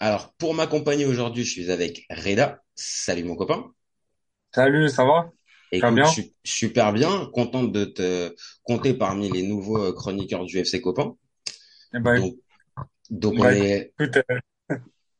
Alors, 0.00 0.32
pour 0.34 0.54
m'accompagner 0.54 1.06
aujourd'hui, 1.06 1.44
je 1.44 1.50
suis 1.50 1.70
avec 1.70 2.06
Reda. 2.10 2.62
Salut 2.74 3.24
mon 3.24 3.36
copain. 3.36 3.70
Salut, 4.52 4.88
ça 4.88 5.04
va? 5.04 5.30
Écoute, 5.72 5.94
bien? 5.94 6.04
je 6.04 6.10
suis 6.12 6.34
super 6.44 6.92
bien, 6.92 7.26
content 7.32 7.64
de 7.64 7.84
te 7.84 8.34
compter 8.62 8.94
parmi 8.94 9.30
les 9.30 9.42
nouveaux 9.42 9.78
euh, 9.78 9.92
chroniqueurs 9.92 10.44
du 10.44 10.58
FC 10.58 10.80
Copain. 10.80 11.16
Eh 11.92 11.98
ben, 11.98 12.20
donc, 12.20 12.36
donc 13.10 13.38
bah, 13.38 13.46
on 13.46 13.50
est... 13.50 13.92
écoute, 13.98 14.18
euh, 14.70 14.76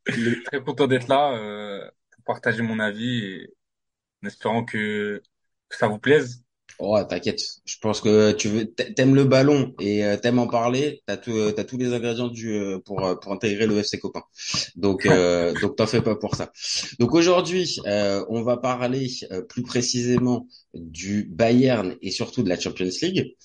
très 0.45 0.63
content 0.63 0.87
d'être 0.87 1.09
là 1.09 1.35
euh, 1.35 1.91
pour 2.11 2.25
partager 2.25 2.63
mon 2.63 2.79
avis 2.79 3.25
et 3.25 3.55
en 4.23 4.29
espérant 4.29 4.65
que, 4.65 5.23
que 5.69 5.77
ça 5.77 5.89
vous 5.89 5.99
plaise. 5.99 6.44
Oh, 6.81 6.99
t'inquiète. 7.09 7.41
Je 7.65 7.77
pense 7.81 8.01
que 8.01 8.33
tu 8.33 8.49
veux, 8.49 8.67
t'aimes 8.67 9.15
le 9.15 9.25
ballon 9.25 9.75
et 9.81 10.05
euh, 10.05 10.17
t'aimes 10.17 10.41
en 10.41 10.49
parler. 10.49 11.03
T'as 11.07 11.17
tout, 11.17 11.31
euh, 11.31 11.53
t'as 11.53 11.65
tous 11.65 11.77
les 11.77 11.93
ingrédients 11.93 12.29
du 12.29 12.53
euh, 12.55 12.79
pour 12.85 13.19
pour 13.21 13.33
intégrer 13.33 13.67
le 13.67 13.79
FC 13.79 13.99
copain. 13.99 14.23
Donc 14.75 15.07
euh, 15.07 15.55
donc 15.63 15.77
t'en 15.77 15.87
fais 15.87 16.03
pas 16.03 16.17
pour 16.17 16.35
ça. 16.35 16.53
Donc 16.99 17.15
aujourd'hui, 17.15 17.79
on 17.87 18.43
va 18.43 18.57
parler 18.57 19.09
plus 19.49 19.63
précisément 19.63 20.47
du 20.75 21.25
Bayern 21.31 21.97
et 22.03 22.11
surtout 22.11 22.43
de 22.43 22.49
la 22.49 22.59
Champions 22.59 22.91
League. 23.03 23.37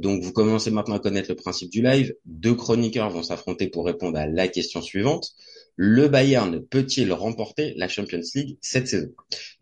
donc 0.00 0.22
vous 0.22 0.32
commencez 0.32 0.70
maintenant 0.70 0.96
à 0.96 1.00
connaître 1.00 1.30
le 1.30 1.36
principe 1.36 1.70
du 1.70 1.82
live. 1.82 2.14
Deux 2.24 2.54
chroniqueurs 2.54 3.10
vont 3.10 3.22
s'affronter 3.22 3.68
pour 3.68 3.84
répondre 3.84 4.18
à 4.18 4.26
la 4.26 4.48
question 4.48 4.80
suivante. 4.80 5.32
Le 5.76 6.06
Bayern 6.08 6.62
peut-il 6.62 7.12
remporter 7.12 7.74
la 7.76 7.88
Champions 7.88 8.20
League 8.34 8.58
cette 8.60 8.88
saison? 8.88 9.08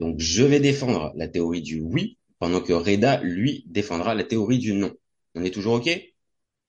Donc 0.01 0.19
je 0.19 0.43
vais 0.43 0.61
défendre 0.61 1.13
la 1.17 1.29
théorie 1.29 1.63
du 1.63 1.81
oui 1.81 2.19
pendant 2.41 2.61
que 2.61 2.73
Reda, 2.73 3.21
lui, 3.23 3.65
défendra 3.69 4.17
la 4.17 4.25
théorie 4.25 4.59
du 4.59 4.73
non. 4.73 4.93
On 5.37 5.45
est 5.45 5.53
toujours 5.53 5.75
OK? 5.75 5.89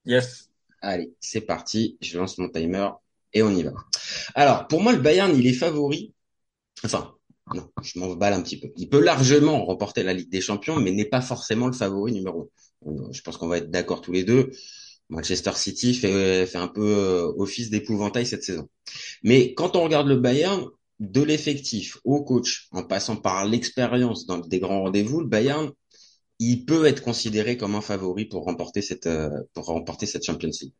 Yes. 0.04 0.50
Allez, 0.80 1.12
c'est 1.18 1.40
parti. 1.40 1.98
Je 2.00 2.18
lance 2.18 2.38
mon 2.38 2.48
timer 2.48 2.88
et 3.32 3.42
on 3.42 3.50
y 3.50 3.62
va. 3.64 3.72
Alors, 4.34 4.68
pour 4.68 4.82
moi, 4.82 4.92
le 4.92 5.00
Bayern, 5.00 5.34
il 5.36 5.46
est 5.46 5.52
favori. 5.52 6.12
Enfin, 6.84 7.14
non, 7.54 7.68
je 7.82 7.98
m'en 7.98 8.14
balle 8.14 8.34
un 8.34 8.42
petit 8.42 8.60
peu. 8.60 8.68
Il 8.76 8.88
peut 8.88 9.00
largement 9.00 9.64
remporter 9.64 10.02
la 10.02 10.12
Ligue 10.12 10.30
des 10.30 10.40
Champions, 10.40 10.78
mais 10.78 10.92
n'est 10.92 11.04
pas 11.04 11.22
forcément 11.22 11.66
le 11.66 11.72
favori 11.72 12.12
numéro 12.12 12.50
un. 12.86 13.12
Je 13.12 13.22
pense 13.22 13.36
qu'on 13.36 13.48
va 13.48 13.58
être 13.58 13.70
d'accord 13.70 14.02
tous 14.02 14.12
les 14.12 14.24
deux. 14.24 14.50
Manchester 15.08 15.52
City 15.54 15.94
fait, 15.94 16.46
fait 16.46 16.58
un 16.58 16.68
peu 16.68 16.86
euh, 16.86 17.32
office 17.36 17.70
d'épouvantail 17.70 18.26
cette 18.26 18.44
saison. 18.44 18.68
Mais 19.22 19.54
quand 19.54 19.76
on 19.76 19.82
regarde 19.82 20.08
le 20.08 20.16
Bayern, 20.16 20.66
de 21.02 21.20
l'effectif 21.20 21.98
au 22.04 22.22
coach, 22.22 22.68
en 22.70 22.84
passant 22.84 23.16
par 23.16 23.44
l'expérience 23.44 24.24
dans 24.24 24.38
des 24.38 24.60
grands 24.60 24.82
rendez-vous, 24.82 25.20
le 25.20 25.26
Bayern, 25.26 25.72
il 26.38 26.64
peut 26.64 26.86
être 26.86 27.02
considéré 27.02 27.56
comme 27.56 27.74
un 27.74 27.80
favori 27.80 28.24
pour 28.26 28.44
remporter 28.44 28.82
cette 28.82 29.08
euh, 29.08 29.28
pour 29.52 29.66
remporter 29.66 30.06
cette 30.06 30.24
Champions 30.24 30.50
League. 30.60 30.72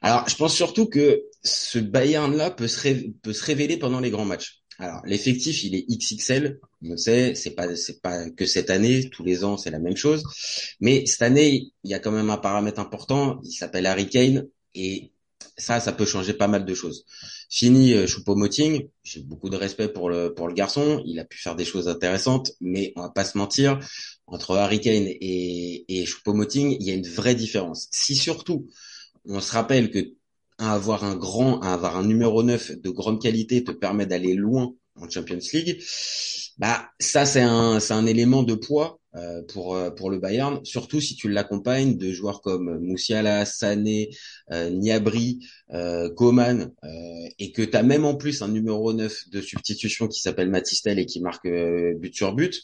Alors, 0.00 0.28
je 0.28 0.36
pense 0.36 0.54
surtout 0.54 0.86
que 0.86 1.24
ce 1.42 1.80
Bayern-là 1.80 2.52
peut 2.52 2.68
se 2.68 2.88
peut 3.20 3.32
se 3.32 3.44
révéler 3.44 3.76
pendant 3.78 3.98
les 3.98 4.10
grands 4.10 4.24
matchs. 4.24 4.62
Alors, 4.78 5.00
l'effectif, 5.04 5.64
il 5.64 5.74
est 5.74 5.86
XXL, 5.90 6.60
on 6.82 6.90
le 6.90 6.96
sait, 6.96 7.34
c'est 7.34 7.50
pas 7.50 7.74
c'est 7.74 8.00
pas 8.00 8.30
que 8.30 8.46
cette 8.46 8.70
année, 8.70 9.10
tous 9.10 9.24
les 9.24 9.42
ans, 9.42 9.56
c'est 9.56 9.72
la 9.72 9.80
même 9.80 9.96
chose. 9.96 10.22
Mais 10.80 11.04
cette 11.06 11.22
année, 11.22 11.72
il 11.82 11.90
y 11.90 11.94
a 11.94 11.98
quand 11.98 12.12
même 12.12 12.30
un 12.30 12.36
paramètre 12.36 12.78
important, 12.78 13.40
il 13.42 13.50
s'appelle 13.50 13.86
Harry 13.86 14.08
Kane 14.08 14.46
et 14.76 15.12
ça, 15.58 15.80
ça 15.80 15.92
peut 15.92 16.06
changer 16.06 16.32
pas 16.34 16.48
mal 16.48 16.64
de 16.64 16.74
choses. 16.74 17.04
Fini 17.50 17.94
euh, 17.94 18.06
Choupo-Moting, 18.06 18.88
j'ai 19.02 19.22
beaucoup 19.22 19.50
de 19.50 19.56
respect 19.56 19.88
pour 19.88 20.08
le 20.10 20.34
pour 20.34 20.48
le 20.48 20.54
garçon, 20.54 21.02
il 21.06 21.18
a 21.18 21.24
pu 21.24 21.38
faire 21.38 21.56
des 21.56 21.64
choses 21.64 21.88
intéressantes, 21.88 22.52
mais 22.60 22.92
on 22.96 23.02
va 23.02 23.10
pas 23.10 23.24
se 23.24 23.36
mentir, 23.36 23.78
entre 24.26 24.56
Harry 24.56 24.80
Kane 24.80 25.06
et, 25.06 25.84
et 25.88 26.06
Choupo-Moting, 26.06 26.76
il 26.78 26.86
y 26.86 26.90
a 26.90 26.94
une 26.94 27.06
vraie 27.06 27.34
différence. 27.34 27.88
Si 27.92 28.16
surtout, 28.16 28.68
on 29.24 29.40
se 29.40 29.52
rappelle 29.52 29.90
que 29.90 30.14
avoir 30.58 31.04
un 31.04 31.16
grand, 31.16 31.60
avoir 31.60 31.96
un 31.96 32.04
numéro 32.04 32.42
9 32.42 32.80
de 32.80 32.90
grande 32.90 33.20
qualité 33.22 33.62
te 33.64 33.70
permet 33.70 34.06
d'aller 34.06 34.34
loin 34.34 34.74
en 34.96 35.08
Champions 35.08 35.38
League, 35.52 35.80
bah 36.58 36.90
ça 36.98 37.24
c'est 37.24 37.40
un 37.40 37.80
c'est 37.80 37.94
un 37.94 38.06
élément 38.06 38.42
de 38.42 38.54
poids 38.54 38.98
euh, 39.16 39.42
pour 39.42 39.74
euh, 39.76 39.90
pour 39.90 40.10
le 40.10 40.18
Bayern, 40.18 40.64
surtout 40.64 41.00
si 41.00 41.16
tu 41.16 41.28
l'accompagnes 41.28 41.96
de 41.96 42.12
joueurs 42.12 42.40
comme 42.42 42.78
Moussiala, 42.80 43.44
Sané, 43.46 44.10
euh, 44.52 44.70
Niabri, 44.70 45.40
euh, 45.72 46.10
Coman, 46.14 46.72
et 47.38 47.52
que 47.52 47.62
tu 47.62 47.76
as 47.76 47.82
même 47.82 48.04
en 48.04 48.16
plus 48.16 48.42
un 48.42 48.48
numéro 48.48 48.92
9 48.92 49.30
de 49.30 49.40
substitution 49.40 50.08
qui 50.08 50.20
s'appelle 50.20 50.50
Matistel 50.50 50.98
et 50.98 51.06
qui 51.06 51.20
marque 51.20 51.48
but 51.48 52.14
sur 52.14 52.34
but. 52.34 52.60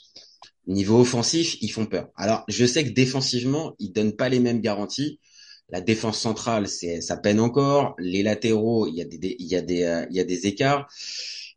Niveau 0.67 1.01
offensif, 1.01 1.57
ils 1.61 1.69
font 1.69 1.87
peur. 1.87 2.09
Alors, 2.17 2.45
je 2.49 2.65
sais 2.65 2.85
que 2.85 2.91
défensivement, 2.91 3.75
ils 3.79 3.93
donnent 3.93 4.17
pas 4.17 4.31
les 4.31 4.41
mêmes 4.41 4.61
garanties. 4.61 5.21
La 5.69 5.81
défense 5.83 6.19
centrale, 6.19 6.69
c'est 6.69 7.01
ça 7.01 7.17
peine 7.17 7.41
encore. 7.41 7.95
Les 7.99 8.23
latéraux, 8.23 8.87
il 8.87 8.95
y 8.95 9.03
a 9.03 9.05
des 9.05 9.37
il 9.39 9.47
y 9.47 9.57
a 9.57 9.63
des 9.63 10.07
il 10.11 10.17
y 10.17 10.21
a 10.21 10.25
des 10.25 10.47
écarts. 10.47 10.87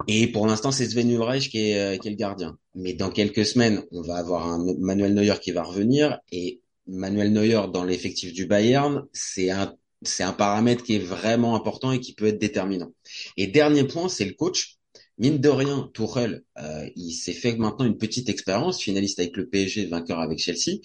Et 0.07 0.27
pour 0.27 0.45
l'instant, 0.45 0.71
c'est 0.71 0.87
Sven 0.87 1.09
Ulreich 1.09 1.49
qui 1.49 1.71
est, 1.71 1.79
euh, 1.79 1.97
qui 1.97 2.07
est 2.07 2.11
le 2.11 2.17
gardien. 2.17 2.57
Mais 2.75 2.93
dans 2.93 3.09
quelques 3.09 3.45
semaines, 3.45 3.83
on 3.91 4.01
va 4.01 4.17
avoir 4.17 4.47
un 4.47 4.63
Manuel 4.79 5.13
Neuer 5.13 5.39
qui 5.41 5.51
va 5.51 5.63
revenir. 5.63 6.19
Et 6.31 6.61
Manuel 6.85 7.33
Neuer 7.33 7.61
dans 7.73 7.83
l'effectif 7.83 8.33
du 8.33 8.45
Bayern, 8.45 9.05
c'est 9.11 9.49
un 9.49 9.75
c'est 10.03 10.23
un 10.23 10.33
paramètre 10.33 10.83
qui 10.83 10.95
est 10.95 10.99
vraiment 10.99 11.55
important 11.55 11.91
et 11.91 11.99
qui 11.99 12.13
peut 12.13 12.27
être 12.27 12.37
déterminant. 12.37 12.91
Et 13.35 13.47
dernier 13.47 13.83
point, 13.83 14.09
c'est 14.09 14.25
le 14.25 14.33
coach. 14.33 14.77
Mine 15.19 15.39
de 15.39 15.49
rien, 15.49 15.89
Tourelle, 15.95 16.43
euh, 16.59 16.87
il 16.95 17.11
s'est 17.11 17.33
fait 17.33 17.55
maintenant 17.55 17.85
une 17.85 17.97
petite 17.97 18.29
expérience, 18.29 18.79
finaliste 18.79 19.17
avec 19.17 19.35
le 19.35 19.49
PSG, 19.49 19.87
vainqueur 19.87 20.19
avec 20.19 20.37
Chelsea. 20.37 20.77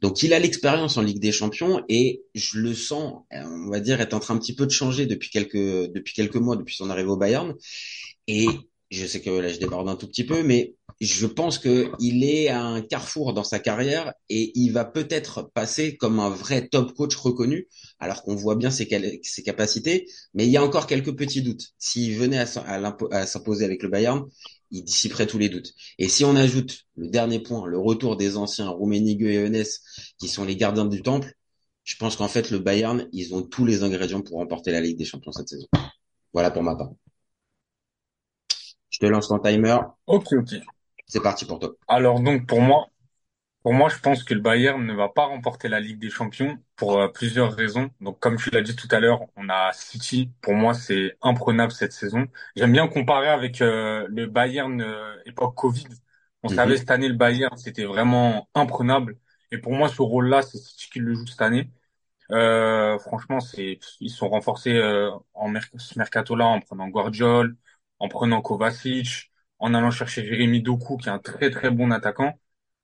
Donc 0.00 0.22
il 0.22 0.32
a 0.32 0.38
l'expérience 0.38 0.96
en 0.96 1.02
Ligue 1.02 1.18
des 1.18 1.32
Champions 1.32 1.82
et 1.88 2.22
je 2.36 2.58
le 2.58 2.74
sens, 2.74 3.24
on 3.32 3.70
va 3.70 3.80
dire, 3.80 4.00
est 4.00 4.14
en 4.14 4.20
train 4.20 4.36
un 4.36 4.38
petit 4.38 4.54
peu 4.54 4.66
de 4.66 4.70
changer 4.70 5.06
depuis 5.06 5.30
quelques 5.30 5.90
depuis 5.92 6.14
quelques 6.14 6.36
mois, 6.36 6.54
depuis 6.54 6.76
son 6.76 6.90
arrivée 6.90 7.08
au 7.08 7.16
Bayern. 7.16 7.54
Et 8.34 8.48
je 8.90 9.04
sais 9.04 9.20
que 9.20 9.28
là, 9.28 9.48
je 9.48 9.58
déborde 9.58 9.90
un 9.90 9.94
tout 9.94 10.06
petit 10.06 10.24
peu, 10.24 10.42
mais 10.42 10.74
je 11.02 11.26
pense 11.26 11.58
qu'il 11.58 12.24
est 12.24 12.48
à 12.48 12.62
un 12.62 12.80
carrefour 12.80 13.34
dans 13.34 13.44
sa 13.44 13.58
carrière 13.58 14.14
et 14.30 14.52
il 14.54 14.70
va 14.70 14.86
peut-être 14.86 15.50
passer 15.52 15.98
comme 15.98 16.18
un 16.18 16.30
vrai 16.30 16.66
top 16.66 16.94
coach 16.94 17.14
reconnu, 17.14 17.68
alors 17.98 18.22
qu'on 18.22 18.34
voit 18.34 18.56
bien 18.56 18.70
ses, 18.70 18.88
capacités, 19.44 20.08
mais 20.32 20.46
il 20.46 20.50
y 20.50 20.56
a 20.56 20.64
encore 20.64 20.86
quelques 20.86 21.14
petits 21.14 21.42
doutes. 21.42 21.74
S'il 21.76 22.16
venait 22.16 22.38
à 22.38 23.26
s'imposer 23.26 23.66
avec 23.66 23.82
le 23.82 23.90
Bayern, 23.90 24.24
il 24.70 24.82
dissiperait 24.82 25.26
tous 25.26 25.38
les 25.38 25.50
doutes. 25.50 25.74
Et 25.98 26.08
si 26.08 26.24
on 26.24 26.34
ajoute 26.34 26.86
le 26.96 27.08
dernier 27.08 27.38
point, 27.38 27.66
le 27.66 27.78
retour 27.78 28.16
des 28.16 28.38
anciens 28.38 28.70
Rummenigge 28.70 29.24
et 29.24 29.44
Enes, 29.46 29.66
qui 30.18 30.28
sont 30.28 30.46
les 30.46 30.56
gardiens 30.56 30.86
du 30.86 31.02
temple, 31.02 31.34
je 31.84 31.96
pense 31.96 32.16
qu'en 32.16 32.28
fait, 32.28 32.50
le 32.50 32.60
Bayern, 32.60 33.10
ils 33.12 33.34
ont 33.34 33.42
tous 33.42 33.66
les 33.66 33.82
ingrédients 33.82 34.22
pour 34.22 34.38
remporter 34.38 34.70
la 34.70 34.80
Ligue 34.80 34.96
des 34.96 35.04
Champions 35.04 35.32
cette 35.32 35.50
saison. 35.50 35.66
Voilà 36.32 36.50
pour 36.50 36.62
ma 36.62 36.76
part. 36.76 36.92
Je 38.92 39.00
te 39.00 39.06
lance 39.06 39.26
ton 39.26 39.40
timer. 39.40 39.76
Ok, 40.06 40.26
ok. 40.38 40.52
C'est 41.06 41.22
parti 41.22 41.44
pour 41.44 41.60
toi. 41.60 41.76
Alors 41.88 42.20
donc 42.20 42.46
pour 42.46 42.60
moi, 42.60 42.86
pour 43.62 43.74
moi, 43.74 43.88
je 43.90 43.98
pense 44.00 44.24
que 44.24 44.34
le 44.34 44.40
Bayern 44.40 44.84
ne 44.86 44.94
va 44.94 45.08
pas 45.10 45.26
remporter 45.26 45.68
la 45.68 45.80
Ligue 45.80 45.98
des 46.00 46.10
Champions 46.10 46.58
pour 46.76 46.98
euh, 47.00 47.08
plusieurs 47.08 47.52
raisons. 47.54 47.90
Donc 48.00 48.20
comme 48.20 48.36
tu 48.38 48.50
l'as 48.50 48.62
dit 48.62 48.76
tout 48.76 48.88
à 48.92 49.00
l'heure, 49.00 49.22
on 49.36 49.48
a 49.50 49.72
City. 49.74 50.32
Pour 50.42 50.54
moi, 50.54 50.74
c'est 50.74 51.16
imprenable 51.22 51.72
cette 51.72 51.92
saison. 51.92 52.26
J'aime 52.56 52.72
bien 52.72 52.88
comparer 52.88 53.28
avec 53.28 53.62
euh, 53.62 54.06
le 54.10 54.26
Bayern 54.26 54.80
euh, 54.82 55.16
époque 55.26 55.54
Covid. 55.56 55.86
On 56.42 56.48
Mhm. 56.48 56.50
savait 56.50 56.78
cette 56.78 56.90
année 56.92 57.08
le 57.08 57.14
Bayern, 57.16 57.56
c'était 57.58 57.84
vraiment 57.84 58.48
imprenable. 58.54 59.18
Et 59.52 59.58
pour 59.58 59.72
moi, 59.74 59.88
ce 59.88 60.02
rôle-là, 60.02 60.42
c'est 60.42 60.58
City 60.58 60.90
qui 60.90 61.00
le 61.00 61.14
joue 61.14 61.26
cette 61.26 61.42
année. 61.42 61.70
Euh, 62.30 62.98
franchement, 62.98 63.40
c'est 63.40 63.78
ils 64.00 64.10
sont 64.10 64.28
renforcés 64.28 64.80
en 65.34 65.52
ce 65.78 65.98
mercato-là 65.98 66.46
en 66.46 66.60
prenant 66.60 66.88
Guardiola, 66.88 67.50
en 68.02 68.08
prenant 68.08 68.42
Kovacic, 68.42 69.32
en 69.60 69.74
allant 69.74 69.90
chercher 69.92 70.24
Jérémy 70.26 70.62
Doku, 70.62 70.96
qui 70.98 71.08
est 71.08 71.12
un 71.12 71.18
très 71.20 71.50
très 71.50 71.70
bon 71.70 71.90
attaquant, 71.92 72.34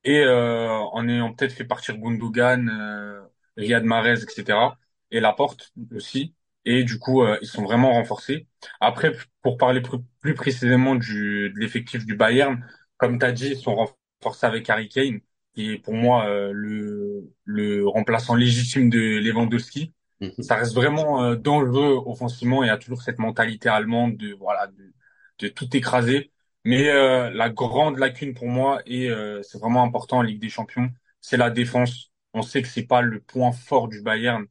et 0.05 0.21
euh, 0.21 0.71
en 0.71 1.09
ayant 1.09 1.35
peut-être 1.35 1.53
fait 1.53 1.65
partir 1.65 1.99
Gundogan, 1.99 2.69
euh, 2.71 3.21
Riyad 3.57 3.85
Mahrez, 3.85 4.23
etc. 4.23 4.79
Et 5.11 5.21
Laporte 5.21 5.73
aussi. 5.95 6.35
Et 6.65 6.85
du 6.85 6.99
coup, 6.99 7.23
euh, 7.23 7.39
ils 7.43 7.49
sont 7.49 7.63
vraiment 7.65 7.93
renforcés. 7.93 8.47
Après, 8.81 9.13
pour 9.43 9.57
parler 9.59 9.81
plus, 9.81 9.99
plus 10.21 10.35
précisément 10.35 10.95
du, 10.95 11.51
de 11.55 11.59
l'effectif 11.59 12.05
du 12.07 12.15
Bayern, 12.17 12.65
comme 12.99 13.19
tu 13.19 13.25
as 13.27 13.33
dit, 13.33 13.49
ils 13.51 13.57
sont 13.59 13.75
renforcés 14.23 14.47
avec 14.47 14.69
Harry 14.71 14.89
Kane, 14.89 15.21
qui 15.55 15.73
est 15.73 15.79
pour 15.79 15.95
moi 15.95 16.27
euh, 16.29 16.53
le, 16.55 17.33
le 17.45 17.89
remplaçant 17.89 18.35
légitime 18.35 18.91
de 18.91 18.99
Lewandowski. 18.99 19.93
Mhm. 20.21 20.43
Ça 20.43 20.57
reste 20.57 20.75
vraiment 20.75 21.23
euh, 21.25 21.37
dangereux 21.37 22.03
offensivement 22.07 22.65
et 22.65 22.71
a 22.71 22.77
toujours 22.79 23.03
cette 23.03 23.19
mentalité 23.19 23.69
allemande 23.69 24.17
de 24.17 24.35
voilà 24.35 24.67
de 24.69 24.93
de 25.39 25.49
tout 25.49 25.77
écraser. 25.77 26.33
Mais 26.65 26.89
euh, 26.91 27.31
la 27.31 27.49
grande 27.51 27.99
lacune 27.99 28.35
pour 28.35 28.49
moi, 28.49 28.83
et 28.87 29.11
euh, 29.11 29.43
c'est 29.43 29.59
vraiment 29.59 29.83
important 29.83 30.19
en 30.19 30.23
Ligue 30.23 30.41
des 30.41 30.49
Champions, 30.51 30.91
c'est 31.21 31.37
la 31.37 31.51
défense. 31.51 32.13
On 32.35 32.43
sait 32.43 32.63
que 32.63 32.69
c'est 32.69 32.87
pas 32.87 33.01
le 33.01 33.21
point 33.21 33.53
fort 33.53 33.89
du 33.89 34.03
Bayern. 34.03 34.45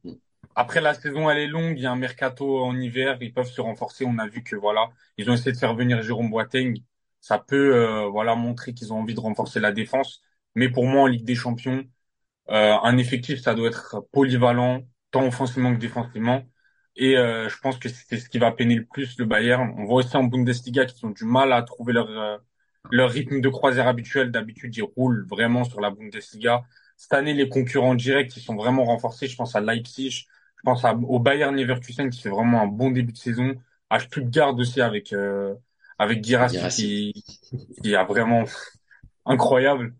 Après, 0.54 0.80
la 0.80 0.94
saison, 0.94 1.30
elle 1.30 1.38
est 1.38 1.46
longue. 1.46 1.78
Il 1.78 1.82
y 1.82 1.86
a 1.86 1.92
un 1.92 1.96
mercato 1.96 2.64
en 2.64 2.76
hiver. 2.78 3.18
Ils 3.20 3.32
peuvent 3.32 3.50
se 3.50 3.60
renforcer. 3.60 4.04
On 4.04 4.18
a 4.18 4.26
vu 4.26 4.42
que 4.42 4.56
voilà, 4.56 4.90
ils 5.16 5.30
ont 5.30 5.34
essayé 5.34 5.52
de 5.52 5.56
faire 5.58 5.74
venir 5.74 6.02
Jérôme 6.02 6.30
Boateng. 6.30 6.74
Ça 7.20 7.38
peut 7.38 7.76
euh, 7.76 8.08
voilà 8.08 8.34
montrer 8.34 8.74
qu'ils 8.74 8.92
ont 8.92 8.98
envie 9.00 9.14
de 9.14 9.20
renforcer 9.20 9.60
la 9.60 9.72
défense. 9.72 10.22
Mais 10.54 10.68
pour 10.68 10.86
moi, 10.86 11.02
en 11.02 11.06
Ligue 11.06 11.24
des 11.24 11.34
Champions, 11.36 11.84
un 12.48 12.98
effectif, 12.98 13.40
ça 13.40 13.54
doit 13.54 13.68
être 13.68 14.00
polyvalent, 14.12 14.82
tant 15.10 15.26
offensivement 15.26 15.74
que 15.74 15.80
défensivement. 15.80 16.42
Et 17.00 17.16
euh, 17.16 17.48
je 17.48 17.56
pense 17.58 17.78
que 17.78 17.88
c'est 17.88 18.18
ce 18.18 18.28
qui 18.28 18.38
va 18.38 18.50
peiner 18.50 18.74
le 18.74 18.84
plus 18.84 19.18
le 19.18 19.24
Bayern. 19.24 19.72
On 19.78 19.84
voit 19.84 19.96
aussi 20.04 20.16
en 20.16 20.24
Bundesliga 20.24 20.84
qu'ils 20.84 21.06
ont 21.06 21.10
du 21.10 21.24
mal 21.24 21.52
à 21.52 21.62
trouver 21.62 21.92
leur 21.92 22.10
euh, 22.10 22.36
leur 22.90 23.10
rythme 23.10 23.40
de 23.40 23.48
croisière 23.48 23.86
habituel. 23.86 24.32
D'habitude, 24.32 24.76
ils 24.76 24.82
roulent 24.82 25.24
vraiment 25.28 25.64
sur 25.64 25.80
la 25.80 25.90
Bundesliga. 25.90 26.64
Cette 26.96 27.12
année, 27.12 27.34
les 27.34 27.48
concurrents 27.48 27.94
directs, 27.94 28.36
ils 28.36 28.42
sont 28.42 28.56
vraiment 28.56 28.84
renforcés. 28.84 29.28
Je 29.28 29.36
pense 29.36 29.54
à 29.54 29.60
Leipzig, 29.60 30.26
je 30.56 30.62
pense 30.64 30.84
à, 30.84 30.92
au 30.94 31.20
Bayern 31.20 31.54
Leverkusen 31.56 32.10
qui 32.10 32.20
fait 32.20 32.30
vraiment 32.30 32.60
un 32.62 32.66
bon 32.66 32.90
début 32.90 33.12
de 33.12 33.18
saison. 33.18 33.54
À 33.90 34.00
Stuttgart 34.00 34.56
aussi 34.56 34.80
avec 34.80 35.12
euh, 35.12 35.54
avec 35.98 36.20
Guirassy 36.20 36.58
qui, 36.68 37.24
qui 37.82 37.94
a 37.94 38.04
vraiment 38.04 38.44
incroyable. 39.24 39.94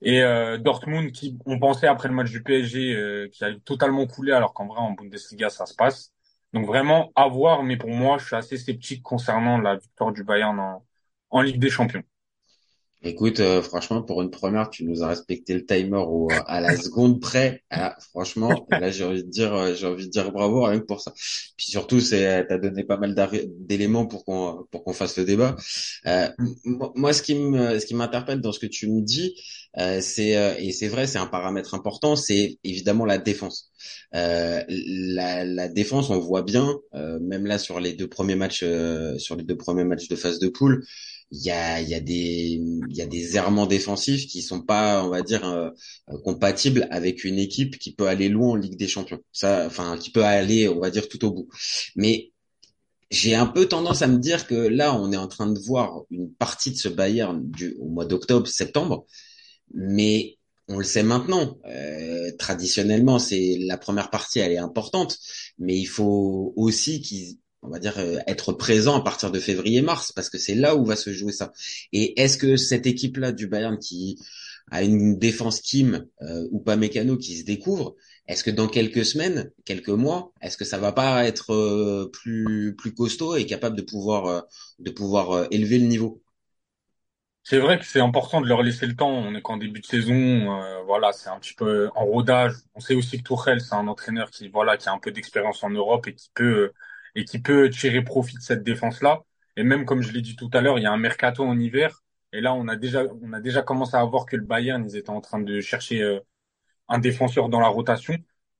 Et 0.00 0.22
euh, 0.22 0.58
Dortmund 0.58 1.12
qui 1.12 1.38
on 1.44 1.58
pensait 1.58 1.88
après 1.88 2.08
le 2.08 2.14
match 2.14 2.30
du 2.30 2.42
PSG 2.42 2.94
euh, 2.94 3.28
qui 3.28 3.44
a 3.44 3.54
totalement 3.64 4.06
coulé 4.06 4.32
alors 4.32 4.54
qu'en 4.54 4.66
vrai 4.66 4.80
en 4.80 4.92
Bundesliga 4.92 5.50
ça 5.50 5.66
se 5.66 5.74
passe. 5.74 6.12
Donc 6.52 6.66
vraiment 6.66 7.12
à 7.16 7.28
voir, 7.28 7.62
mais 7.62 7.76
pour 7.76 7.90
moi 7.90 8.18
je 8.18 8.26
suis 8.26 8.36
assez 8.36 8.56
sceptique 8.58 9.02
concernant 9.02 9.58
la 9.58 9.76
victoire 9.76 10.12
du 10.12 10.24
Bayern 10.24 10.58
en, 10.58 10.84
en 11.30 11.40
Ligue 11.42 11.58
des 11.60 11.70
Champions. 11.70 12.02
Écoute, 13.04 13.38
euh, 13.38 13.62
franchement, 13.62 14.02
pour 14.02 14.22
une 14.22 14.30
première, 14.30 14.70
tu 14.70 14.84
nous 14.84 15.04
as 15.04 15.08
respecté 15.08 15.54
le 15.54 15.64
timer 15.64 15.98
au, 15.98 16.28
à 16.46 16.60
la 16.60 16.76
seconde 16.76 17.20
près. 17.20 17.62
Ah, 17.70 17.96
franchement, 18.10 18.66
là, 18.70 18.90
j'ai 18.90 19.04
envie 19.04 19.22
de 19.22 19.30
dire, 19.30 19.54
euh, 19.54 19.72
j'ai 19.74 19.86
envie 19.86 20.06
de 20.06 20.10
dire 20.10 20.32
bravo 20.32 20.64
rien 20.64 20.80
que 20.80 20.84
pour 20.84 21.00
ça. 21.00 21.12
Puis 21.56 21.66
surtout, 21.70 22.00
c'est, 22.00 22.44
t'as 22.48 22.58
donné 22.58 22.82
pas 22.82 22.96
mal 22.96 23.14
d'éléments 23.60 24.06
pour 24.06 24.24
qu'on, 24.24 24.66
pour 24.72 24.82
qu'on 24.82 24.92
fasse 24.92 25.16
le 25.16 25.24
débat. 25.24 25.54
Euh, 26.06 26.28
moi, 26.64 27.12
ce 27.12 27.22
qui 27.22 27.36
me, 27.36 27.78
ce 27.78 27.86
qui 27.86 27.94
m'interpelle 27.94 28.40
dans 28.40 28.50
ce 28.50 28.58
que 28.58 28.66
tu 28.66 28.90
me 28.90 29.00
dis, 29.00 29.36
euh, 29.78 30.00
c'est, 30.00 30.36
euh, 30.36 30.54
et 30.58 30.72
c'est 30.72 30.88
vrai, 30.88 31.06
c'est 31.06 31.18
un 31.18 31.26
paramètre 31.26 31.74
important, 31.74 32.16
c'est 32.16 32.58
évidemment 32.64 33.04
la 33.04 33.18
défense. 33.18 33.70
la, 34.12 35.44
la 35.44 35.68
défense, 35.68 36.10
on 36.10 36.18
voit 36.18 36.42
bien, 36.42 36.74
même 36.92 37.46
là 37.46 37.58
sur 37.58 37.78
les 37.78 37.92
deux 37.92 38.08
premiers 38.08 38.34
matchs, 38.34 38.64
sur 39.18 39.36
les 39.36 39.44
deux 39.44 39.56
premiers 39.56 39.84
matchs 39.84 40.08
de 40.08 40.16
phase 40.16 40.40
de 40.40 40.48
poule 40.48 40.84
il 41.30 41.42
y 41.42 41.50
a, 41.50 41.80
il 41.80 41.88
y 41.88 41.94
a 41.94 42.00
des 42.00 42.60
il 42.88 42.96
y 42.96 43.02
a 43.02 43.06
des 43.06 43.36
errements 43.36 43.66
défensifs 43.66 44.26
qui 44.26 44.42
sont 44.42 44.62
pas 44.62 45.04
on 45.04 45.10
va 45.10 45.22
dire 45.22 45.44
euh, 45.46 45.70
compatibles 46.24 46.88
avec 46.90 47.24
une 47.24 47.38
équipe 47.38 47.78
qui 47.78 47.94
peut 47.94 48.08
aller 48.08 48.28
loin 48.28 48.50
en 48.50 48.54
Ligue 48.56 48.76
des 48.76 48.88
Champions. 48.88 49.20
Ça 49.32 49.66
enfin 49.66 49.98
qui 49.98 50.10
peut 50.10 50.24
aller 50.24 50.68
on 50.68 50.80
va 50.80 50.90
dire 50.90 51.08
tout 51.08 51.24
au 51.24 51.30
bout. 51.32 51.48
Mais 51.96 52.32
j'ai 53.10 53.34
un 53.34 53.46
peu 53.46 53.66
tendance 53.66 54.02
à 54.02 54.06
me 54.08 54.18
dire 54.18 54.46
que 54.46 54.54
là 54.54 54.94
on 54.94 55.12
est 55.12 55.16
en 55.16 55.28
train 55.28 55.50
de 55.50 55.58
voir 55.58 56.02
une 56.10 56.32
partie 56.32 56.70
de 56.72 56.76
ce 56.76 56.88
Bayern 56.88 57.50
du 57.50 57.76
au 57.80 57.88
mois 57.88 58.06
d'octobre 58.06 58.46
septembre. 58.48 59.06
Mais 59.74 60.38
on 60.68 60.78
le 60.78 60.84
sait 60.84 61.02
maintenant. 61.02 61.58
Euh, 61.66 62.30
traditionnellement, 62.38 63.18
c'est 63.18 63.58
la 63.60 63.78
première 63.78 64.10
partie, 64.10 64.38
elle 64.38 64.52
est 64.52 64.58
importante, 64.58 65.18
mais 65.58 65.78
il 65.78 65.86
faut 65.86 66.52
aussi 66.56 67.00
qu'ils 67.00 67.38
on 67.62 67.68
va 67.68 67.78
dire 67.78 67.98
euh, 67.98 68.18
être 68.26 68.52
présent 68.52 68.96
à 68.96 69.02
partir 69.02 69.30
de 69.30 69.40
février-mars 69.40 70.12
parce 70.12 70.30
que 70.30 70.38
c'est 70.38 70.54
là 70.54 70.76
où 70.76 70.84
va 70.84 70.96
se 70.96 71.12
jouer 71.12 71.32
ça. 71.32 71.52
Et 71.92 72.20
est-ce 72.20 72.38
que 72.38 72.56
cette 72.56 72.86
équipe-là 72.86 73.32
du 73.32 73.46
Bayern 73.46 73.78
qui 73.78 74.18
a 74.70 74.82
une 74.82 75.18
défense 75.18 75.60
Kim 75.60 76.06
euh, 76.22 76.46
ou 76.50 76.60
pas 76.60 76.76
mécano 76.76 77.16
qui 77.16 77.36
se 77.38 77.44
découvre, 77.44 77.96
est-ce 78.26 78.44
que 78.44 78.50
dans 78.50 78.68
quelques 78.68 79.04
semaines, 79.04 79.50
quelques 79.64 79.88
mois, 79.88 80.32
est-ce 80.42 80.56
que 80.56 80.64
ça 80.64 80.78
va 80.78 80.92
pas 80.92 81.24
être 81.26 81.52
euh, 81.54 82.10
plus 82.12 82.76
plus 82.76 82.94
costaud 82.94 83.36
et 83.36 83.46
capable 83.46 83.76
de 83.76 83.82
pouvoir 83.82 84.46
de 84.78 84.90
pouvoir 84.90 85.46
élever 85.50 85.78
le 85.78 85.86
niveau? 85.86 86.22
C'est 87.42 87.60
vrai 87.60 87.78
que 87.78 87.86
c'est 87.86 88.00
important 88.00 88.42
de 88.42 88.46
leur 88.46 88.62
laisser 88.62 88.84
le 88.84 88.94
temps. 88.94 89.08
On 89.08 89.34
est 89.34 89.40
qu'en 89.40 89.56
début 89.56 89.80
de 89.80 89.86
saison, 89.86 90.60
voilà, 90.84 91.12
c'est 91.12 91.30
un 91.30 91.38
petit 91.38 91.54
peu 91.54 91.88
en 91.94 92.04
rodage. 92.04 92.52
On 92.74 92.80
sait 92.80 92.94
aussi 92.94 93.16
que 93.16 93.22
Tourelle, 93.22 93.62
c'est 93.62 93.74
un 93.74 93.88
entraîneur 93.88 94.30
qui 94.30 94.48
voilà 94.48 94.76
qui 94.76 94.90
a 94.90 94.92
un 94.92 94.98
peu 94.98 95.10
d'expérience 95.12 95.64
en 95.64 95.70
Europe 95.70 96.06
et 96.08 96.14
qui 96.14 96.30
peut 96.34 96.72
et 97.18 97.24
qui 97.24 97.40
peut 97.40 97.68
tirer 97.68 98.02
profit 98.02 98.36
de 98.36 98.40
cette 98.42 98.62
défense-là. 98.62 99.22
Et 99.56 99.64
même 99.64 99.84
comme 99.84 100.02
je 100.02 100.12
l'ai 100.12 100.22
dit 100.22 100.36
tout 100.36 100.50
à 100.52 100.60
l'heure, 100.60 100.78
il 100.78 100.82
y 100.82 100.86
a 100.86 100.92
un 100.92 100.98
mercato 100.98 101.44
en 101.44 101.58
hiver. 101.58 102.04
Et 102.32 102.40
là, 102.40 102.54
on 102.54 102.68
a 102.68 102.76
déjà, 102.76 103.02
on 103.22 103.32
a 103.32 103.40
déjà 103.40 103.62
commencé 103.62 103.96
à 103.96 104.04
voir 104.04 104.24
que 104.24 104.36
le 104.36 104.44
Bayern, 104.44 104.84
ils 104.88 104.96
étaient 104.96 105.10
en 105.10 105.20
train 105.20 105.40
de 105.40 105.60
chercher 105.60 106.00
euh, 106.02 106.20
un 106.88 106.98
défenseur 107.00 107.48
dans 107.48 107.58
la 107.58 107.66
rotation. 107.66 108.14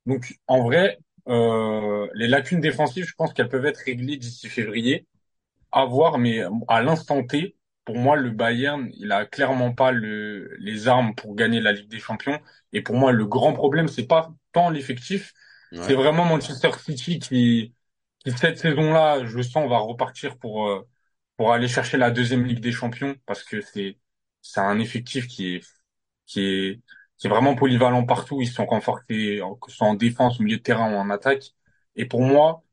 Donc, 0.06 0.34
en 0.48 0.64
vrai, 0.64 0.98
euh, 1.28 2.08
les 2.14 2.26
lacunes 2.26 2.60
défensives, 2.60 3.06
je 3.06 3.14
pense 3.16 3.32
qu'elles 3.32 3.48
peuvent 3.48 3.66
être 3.66 3.78
réglées 3.86 4.16
d'ici 4.16 4.48
février. 4.48 5.06
À 5.70 5.84
voir, 5.84 6.18
mais 6.18 6.42
à 6.66 6.82
l'instant 6.82 7.22
T, 7.24 7.56
pour 7.84 7.96
moi, 7.96 8.16
le 8.16 8.30
Bayern, 8.30 8.90
il 8.94 9.12
a 9.12 9.24
clairement 9.24 9.72
pas 9.72 9.92
le, 9.92 10.56
les 10.58 10.88
armes 10.88 11.14
pour 11.14 11.36
gagner 11.36 11.60
la 11.60 11.72
Ligue 11.72 11.88
des 11.88 12.00
Champions. 12.00 12.40
Et 12.72 12.82
pour 12.82 12.96
moi, 12.96 13.12
le 13.12 13.26
grand 13.26 13.52
problème, 13.52 13.86
c'est 13.86 14.06
pas 14.08 14.32
tant 14.52 14.70
l'effectif, 14.70 15.32
c'est 15.80 15.94
vraiment 15.94 16.24
Manchester 16.24 16.70
City 16.84 17.18
qui, 17.20 17.74
cette 18.26 18.58
saison-là, 18.58 19.24
je 19.26 19.42
sens, 19.42 19.56
on 19.64 19.68
va 19.68 19.78
repartir 19.78 20.38
pour 20.38 20.68
euh, 20.68 20.86
pour 21.36 21.52
aller 21.52 21.68
chercher 21.68 21.96
la 21.98 22.10
deuxième 22.10 22.44
Ligue 22.44 22.60
des 22.60 22.72
Champions 22.72 23.16
parce 23.26 23.44
que 23.44 23.60
c'est 23.60 23.98
c'est 24.42 24.60
un 24.60 24.78
effectif 24.80 25.26
qui 25.28 25.56
est 25.56 25.64
qui 26.26 26.40
est 26.42 26.80
qui 27.18 27.26
est 27.26 27.30
vraiment 27.30 27.54
polyvalent 27.56 28.04
partout. 28.06 28.40
Ils 28.42 28.48
sont 28.48 28.66
renforcés, 28.66 29.40
que 29.60 29.70
ce 29.70 29.76
soit 29.76 29.88
en 29.88 29.94
défense, 29.94 30.40
au 30.40 30.42
milieu 30.44 30.58
de 30.58 30.62
terrain 30.62 30.92
ou 30.92 30.96
en 30.96 31.10
attaque. 31.10 31.54
Et 31.96 32.06
pour 32.06 32.22
moi, 32.22 32.64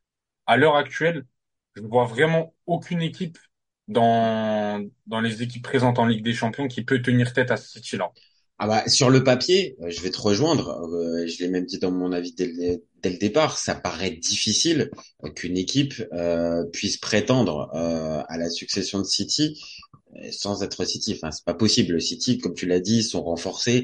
à 0.48 0.58
l'heure 0.58 0.76
actuelle, 0.76 1.26
je 1.76 1.82
ne 1.82 1.88
vois 1.88 2.06
vraiment 2.06 2.54
aucune 2.68 3.02
équipe 3.02 3.38
dans 3.88 4.84
dans 5.08 5.22
les 5.22 5.44
équipes 5.44 5.64
présentes 5.64 6.00
en 6.00 6.06
Ligue 6.08 6.24
des 6.24 6.34
Champions 6.34 6.68
qui 6.68 6.84
peut 6.84 7.02
tenir 7.02 7.34
tête 7.34 7.52
à 7.52 7.58
ce 7.58 7.70
City-là. 7.70 8.12
Ah 8.58 8.68
bah, 8.68 8.88
sur 8.88 9.10
le 9.10 9.24
papier, 9.24 9.76
euh, 9.82 9.90
je 9.90 10.02
vais 10.02 10.12
te 10.12 10.20
rejoindre. 10.20 10.70
Euh, 10.70 11.28
je 11.28 11.44
l'ai 11.44 11.50
même 11.50 11.66
dit 11.66 11.78
dans 11.80 11.92
mon 11.92 12.12
avis 12.14 12.34
dès 12.34 12.48
le, 12.48 12.82
dès 13.06 13.12
le 13.12 13.18
départ. 13.18 13.58
Ça 13.58 13.76
paraît 13.76 14.12
difficile 14.12 14.90
euh, 15.24 15.30
qu'une 15.30 15.58
équipe 15.58 15.94
puisse 16.74 16.98
prétendre 16.98 17.70
à 17.74 18.38
la 18.38 18.50
succession 18.50 19.00
de 19.00 19.06
City 19.06 19.60
sans 20.32 20.64
être 20.64 20.86
City. 20.86 21.14
Enfin, 21.14 21.32
c'est 21.32 21.46
pas 21.46 21.54
possible. 21.54 22.02
City, 22.02 22.38
comme 22.38 22.54
tu 22.54 22.66
l'as 22.66 22.80
dit, 22.80 23.04
sont 23.04 23.24
renforcés. 23.24 23.84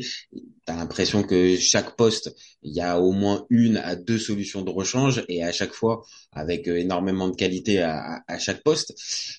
T'as 0.66 0.76
l'impression 0.76 1.24
que 1.24 1.58
chaque 1.58 1.96
poste, 1.96 2.34
il 2.64 2.74
y 2.74 2.82
a 2.82 3.00
au 3.00 3.12
moins 3.12 3.46
une 3.50 3.78
à 3.78 3.96
deux 3.96 4.18
solutions 4.18 4.62
de 4.62 4.70
rechange 4.70 5.24
et 5.28 5.44
à 5.44 5.52
chaque 5.52 5.74
fois 5.74 6.06
avec 6.32 6.68
énormément 6.68 7.28
de 7.28 7.36
qualité 7.36 7.82
à, 7.82 8.24
à 8.28 8.40
chaque 8.40 8.64
poste. 8.64 8.94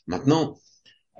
Maintenant, 0.06 0.58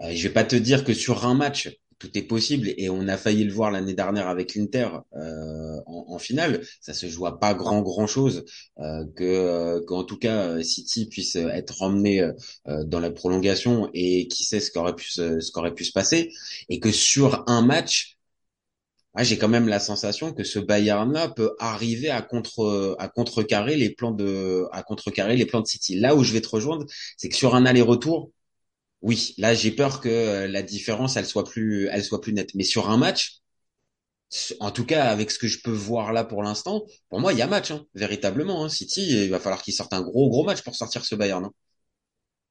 je 0.02 0.22
vais 0.22 0.34
pas 0.34 0.44
te 0.44 0.56
dire 0.56 0.84
que 0.84 0.94
sur 0.94 1.24
un 1.26 1.34
match, 1.34 1.70
tout 2.02 2.18
est 2.18 2.22
possible 2.22 2.74
et 2.76 2.90
on 2.90 3.06
a 3.06 3.16
failli 3.16 3.44
le 3.44 3.52
voir 3.52 3.70
l'année 3.70 3.94
dernière 3.94 4.26
avec 4.26 4.56
l'Inter 4.56 4.88
euh, 5.14 5.76
en, 5.86 6.18
finale. 6.18 6.60
Ça 6.80 6.94
se 6.94 7.06
joue 7.06 7.26
à 7.26 7.38
pas 7.38 7.54
grand 7.54 7.80
grand 7.80 8.08
chose 8.08 8.44
euh, 8.80 9.04
que 9.14 9.22
euh, 9.22 9.80
qu'en 9.86 10.02
tout 10.02 10.18
cas 10.18 10.60
City 10.64 11.06
puisse 11.06 11.36
être 11.36 11.80
emmené 11.80 12.28
dans 12.66 12.98
la 12.98 13.10
prolongation 13.10 13.88
et 13.94 14.26
qui 14.26 14.42
sait 14.42 14.58
ce 14.58 14.72
qu'aurait 14.72 14.96
pu 14.96 15.08
ce 15.10 15.52
qu'aurait 15.52 15.74
pu 15.74 15.84
se 15.84 15.92
passer 15.92 16.32
et 16.68 16.80
que 16.80 16.90
sur 16.90 17.44
un 17.46 17.62
match 17.62 18.18
j'ai 19.20 19.38
quand 19.38 19.48
même 19.48 19.68
la 19.68 19.78
sensation 19.78 20.32
que 20.32 20.42
ce 20.42 20.58
Bayern-là 20.58 21.28
peut 21.28 21.54
arriver 21.60 22.10
à 22.10 22.20
contre 22.22 22.96
à 22.98 23.08
contrecarrer 23.08 23.76
les 23.76 23.90
plans 23.90 24.10
de 24.10 24.64
à 24.72 24.82
contrecarrer 24.82 25.36
les 25.36 25.46
plans 25.46 25.60
de 25.60 25.66
City. 25.68 25.94
Là 25.94 26.16
où 26.16 26.24
je 26.24 26.32
vais 26.32 26.40
te 26.40 26.48
rejoindre, 26.48 26.86
c'est 27.16 27.28
que 27.28 27.36
sur 27.36 27.54
un 27.54 27.64
aller-retour, 27.64 28.32
oui, 29.02 29.34
là 29.36 29.52
j'ai 29.52 29.72
peur 29.72 30.00
que 30.00 30.08
euh, 30.08 30.48
la 30.48 30.62
différence 30.62 31.16
elle 31.16 31.26
soit 31.26 31.44
plus 31.44 31.88
elle 31.90 32.04
soit 32.04 32.20
plus 32.20 32.32
nette. 32.32 32.54
Mais 32.54 32.62
sur 32.62 32.88
un 32.88 32.96
match, 32.96 33.40
en 34.60 34.70
tout 34.70 34.86
cas 34.86 35.06
avec 35.06 35.30
ce 35.30 35.38
que 35.38 35.48
je 35.48 35.60
peux 35.62 35.72
voir 35.72 36.12
là 36.12 36.24
pour 36.24 36.42
l'instant, 36.42 36.84
pour 37.08 37.20
moi 37.20 37.32
il 37.32 37.38
y 37.38 37.42
a 37.42 37.48
match 37.48 37.72
hein, 37.72 37.84
véritablement. 37.94 38.64
Hein. 38.64 38.68
City, 38.68 39.24
il 39.24 39.30
va 39.30 39.40
falloir 39.40 39.60
qu'ils 39.60 39.74
sortent 39.74 39.92
un 39.92 40.02
gros 40.02 40.30
gros 40.30 40.44
match 40.44 40.62
pour 40.62 40.76
sortir 40.76 41.04
ce 41.04 41.16
Bayern. 41.16 41.44
Hein. 41.44 41.52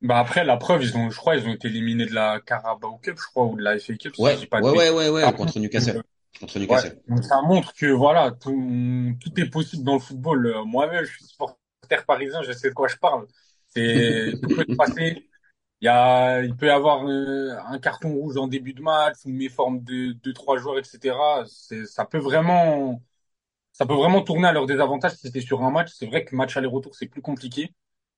Bah 0.01 0.20
après 0.20 0.43
la 0.43 0.58
preuve 0.58 0.84
ils 0.84 0.98
ont 0.98 1.10
je 1.10 1.15
crois 1.15 1.38
ils 1.38 1.48
ont 1.48 1.53
été 1.53 1.70
éliminés 1.70 2.05
de 2.05 2.13
la 2.13 2.41
Carabao 2.46 2.98
Cup 2.98 3.17
je 3.17 3.27
crois 3.27 3.46
ou 3.46 3.55
de 3.55 3.63
la 3.63 3.79
FA 3.79 3.93
Cup. 3.93 4.13
Ouais 4.17 4.38
ouais, 4.51 4.89
ouais, 4.89 5.10
ouais 5.10 5.34
contre 5.34 5.58
Newcastle. 5.58 6.03
contre 6.39 6.60
Newcastle. 6.60 7.00
donc 7.08 7.24
ça 7.24 7.41
montre 7.43 7.74
que 7.74 7.86
voilà 7.86 8.31
tout 8.31 9.15
tout 9.22 9.39
est 9.39 9.50
possible 9.50 9.84
dans 9.84 9.93
le 9.93 10.00
football. 10.00 10.48
Euh, 10.48 10.65
moi-même 10.65 11.05
je 11.05 11.12
suis 11.12 11.25
supporter 11.25 12.05
parisien, 12.05 12.41
je 12.41 12.51
sais 12.51 12.70
de 12.70 12.74
quoi 12.74 12.89
je 12.89 12.98
parle. 12.98 13.25
C'est 13.67 14.34
tout 14.41 14.50
peut 14.50 14.75
passer 14.75 15.29
il 15.82 15.86
y 15.86 15.88
a, 15.88 16.42
il 16.44 16.56
peut 16.56 16.68
y 16.68 16.70
avoir 16.70 17.06
euh, 17.08 17.56
un 17.68 17.80
carton 17.80 18.14
rouge 18.14 18.38
en 18.38 18.48
début 18.48 18.74
de 18.74 18.82
match, 18.82 19.18
une 19.26 19.36
méforme 19.38 19.84
de 19.84 20.14
deux 20.14 20.34
trois 20.34 20.58
joueurs, 20.58 20.78
etc. 20.80 21.46
Ça 21.86 22.06
peut 22.06 22.20
vraiment, 22.20 23.02
ça 23.74 23.86
peut 23.86 23.94
vraiment 23.96 24.22
tourner 24.24 24.48
à 24.48 24.54
leur 24.54 24.66
désavantage 24.68 25.14
si 25.14 25.18
c'était 25.20 25.42
sur 25.42 25.64
un 25.64 25.72
match. 25.72 25.92
C'est 25.94 26.08
vrai 26.08 26.26
que 26.26 26.36
match 26.36 26.58
aller-retour 26.58 26.96
c'est 26.96 27.08
plus 27.08 27.22
compliqué, 27.22 27.74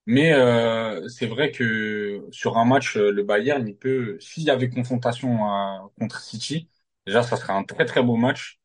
Mais 0.08 0.34
euh, 0.34 1.08
c'est 1.10 1.27
vrai 1.27 1.51
que 1.51 2.27
sur 2.32 2.58
un 2.58 2.65
match, 2.65 2.98
euh, 2.98 3.12
le 3.12 3.24
Bayern, 3.24 3.67
il 3.67 3.77
peut, 3.77 4.17
s'il 4.22 4.43
y 4.43 4.51
avait 4.51 4.70
confrontation 4.70 5.46
à- 5.48 5.89
contre 6.00 6.22
City, 6.22 6.70
déjà, 7.08 7.24
ça 7.24 7.38
serait 7.38 7.53
un 7.53 7.63
très 7.65 7.86
très 7.86 8.03
beau 8.03 8.17
match. 8.17 8.60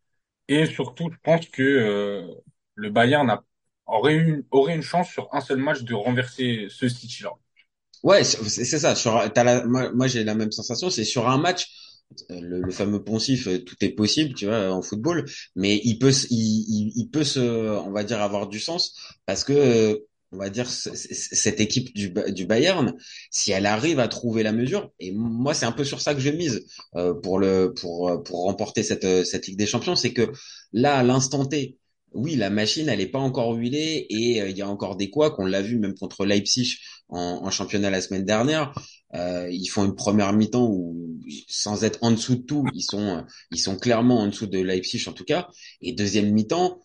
Et 0.48 0.66
surtout, 0.66 1.10
je 1.12 1.18
pense 1.22 1.48
que 1.48 1.62
euh, 1.62 2.26
le 2.76 2.90
Bayern 2.90 3.30
a, 3.30 3.44
aurait 3.86 4.16
eu, 4.16 4.46
aurait 4.50 4.74
une 4.76 4.82
chance 4.82 5.10
sur 5.10 5.34
un 5.34 5.40
seul 5.42 5.58
match 5.58 5.82
de 5.82 5.94
renverser 5.94 6.68
ce 6.70 6.88
City-là. 6.88 7.32
Ouais, 8.02 8.24
c'est 8.24 8.64
ça. 8.64 8.94
Sur, 8.94 9.30
t'as 9.32 9.44
la, 9.44 9.64
moi, 9.66 9.90
moi, 9.92 10.06
j'ai 10.06 10.24
la 10.24 10.34
même 10.34 10.52
sensation. 10.52 10.90
C'est 10.90 11.04
sur 11.04 11.28
un 11.28 11.38
match, 11.38 11.68
le, 12.30 12.60
le 12.60 12.70
fameux 12.70 13.02
poncif, 13.02 13.46
euh, 13.48 13.58
tout 13.58 13.76
est 13.80 13.90
possible, 13.90 14.34
tu 14.34 14.46
vois, 14.46 14.70
en 14.72 14.82
football. 14.82 15.24
Mais 15.56 15.80
il 15.84 15.98
peut, 15.98 16.12
il, 16.30 16.36
il, 16.38 16.92
il 16.96 17.10
peut 17.10 17.24
se, 17.24 17.40
on 17.40 17.90
va 17.90 18.04
dire, 18.04 18.20
avoir 18.22 18.48
du 18.48 18.60
sens 18.60 18.94
parce 19.26 19.44
que, 19.44 20.04
on 20.32 20.38
va 20.38 20.50
dire, 20.50 20.68
cette 20.70 21.60
équipe 21.60 21.94
du, 21.94 22.12
du 22.28 22.44
Bayern, 22.46 22.94
si 23.30 23.50
elle 23.52 23.66
arrive 23.66 23.98
à 23.98 24.08
trouver 24.08 24.42
la 24.42 24.52
mesure, 24.52 24.92
et 25.00 25.10
moi, 25.12 25.54
c'est 25.54 25.66
un 25.66 25.72
peu 25.72 25.84
sur 25.84 26.00
ça 26.00 26.14
que 26.14 26.20
je 26.20 26.30
mise 26.30 26.66
euh, 26.96 27.14
pour 27.14 27.38
le, 27.38 27.72
pour, 27.74 28.22
pour 28.24 28.42
remporter 28.44 28.82
cette, 28.82 29.24
cette 29.24 29.46
Ligue 29.46 29.58
des 29.58 29.66
Champions, 29.66 29.96
c'est 29.96 30.12
que 30.12 30.30
là, 30.72 30.98
à 30.98 31.02
l'instant 31.02 31.46
T. 31.46 31.78
Oui, 32.12 32.36
la 32.36 32.48
machine, 32.48 32.88
elle 32.88 33.02
est 33.02 33.06
pas 33.06 33.18
encore 33.18 33.52
huilée 33.54 34.06
et 34.08 34.40
euh, 34.40 34.48
il 34.48 34.56
y 34.56 34.62
a 34.62 34.68
encore 34.68 34.96
des 34.96 35.10
couacs. 35.10 35.38
On 35.38 35.44
l'a 35.46 35.60
vu 35.60 35.78
même 35.78 35.94
contre 35.94 36.24
Leipzig 36.24 36.76
en, 37.08 37.40
en 37.44 37.50
championnat 37.50 37.90
la 37.90 38.00
semaine 38.00 38.24
dernière. 38.24 38.74
Euh, 39.14 39.48
ils 39.50 39.66
font 39.68 39.84
une 39.84 39.94
première 39.94 40.32
mi-temps 40.32 40.66
où, 40.70 40.96
sans 41.48 41.84
être 41.84 41.98
en 42.02 42.10
dessous 42.10 42.36
de 42.36 42.42
tout, 42.42 42.66
ils 42.74 42.82
sont, 42.82 43.24
ils 43.50 43.58
sont 43.60 43.76
clairement 43.78 44.20
en 44.20 44.26
dessous 44.26 44.46
de 44.46 44.58
Leipzig 44.60 45.04
en 45.08 45.12
tout 45.12 45.24
cas. 45.24 45.48
Et 45.80 45.92
deuxième 45.92 46.30
mi-temps, 46.32 46.82